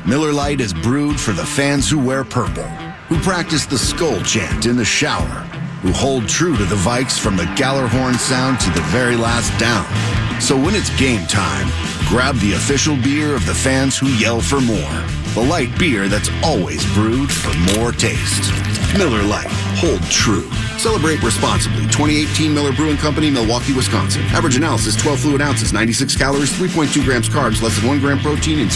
Miller 0.08 0.34
Lite 0.34 0.62
is 0.62 0.74
brewed 0.74 1.20
for 1.20 1.34
the 1.34 1.46
fans 1.46 1.88
who 1.88 2.04
wear 2.04 2.24
purple, 2.24 2.64
who 3.10 3.20
practice 3.20 3.68
the 3.68 3.76
Skol 3.76 4.26
chant 4.26 4.66
in 4.66 4.76
the 4.76 4.84
shower, 4.84 5.46
who 5.84 5.92
hold 5.92 6.28
true 6.28 6.58
to 6.58 6.66
the 6.66 6.76
Vikes 6.78 7.20
from 7.20 7.38
the 7.38 7.44
Gjallarhorn 7.44 8.16
sound 8.16 8.60
to 8.62 8.72
the 8.72 8.82
very 8.88 9.16
last 9.16 9.56
down. 9.60 9.86
So 10.42 10.58
when 10.58 10.74
it's 10.74 10.90
game 11.00 11.26
time, 11.28 11.68
grab 12.14 12.36
the 12.42 12.54
official 12.54 12.96
beer 12.98 13.34
of 13.34 13.44
the 13.48 13.56
fans 13.56 13.98
who 13.98 14.06
yell 14.22 14.40
for 14.40 14.62
more. 14.62 15.02
The 15.34 15.44
light 15.50 15.76
beer 15.80 16.08
that's 16.08 16.30
always 16.44 16.86
brewed 16.94 17.32
for 17.32 17.52
more 17.76 17.92
taste. 17.92 18.54
Miller 18.96 19.24
Lite. 19.24 19.48
Hold 19.82 20.00
true. 20.12 20.48
Celebrate 20.78 21.24
responsibly. 21.24 21.82
2018 21.90 22.54
Miller 22.54 22.72
Brewing 22.72 22.98
Company, 22.98 23.32
Milwaukee, 23.32 23.74
Wisconsin. 23.74 24.22
Average 24.26 24.58
analysis 24.58 24.96
12 24.96 25.22
fluid 25.22 25.42
ounces, 25.42 25.74
96 25.74 26.16
calories, 26.16 26.52
3.2 26.54 27.04
grams 27.04 27.28
carbs, 27.28 27.64
less 27.64 27.80
than 27.80 27.88
1 27.88 28.00
gram 28.00 28.20
protein, 28.20 28.60
and 28.60 28.72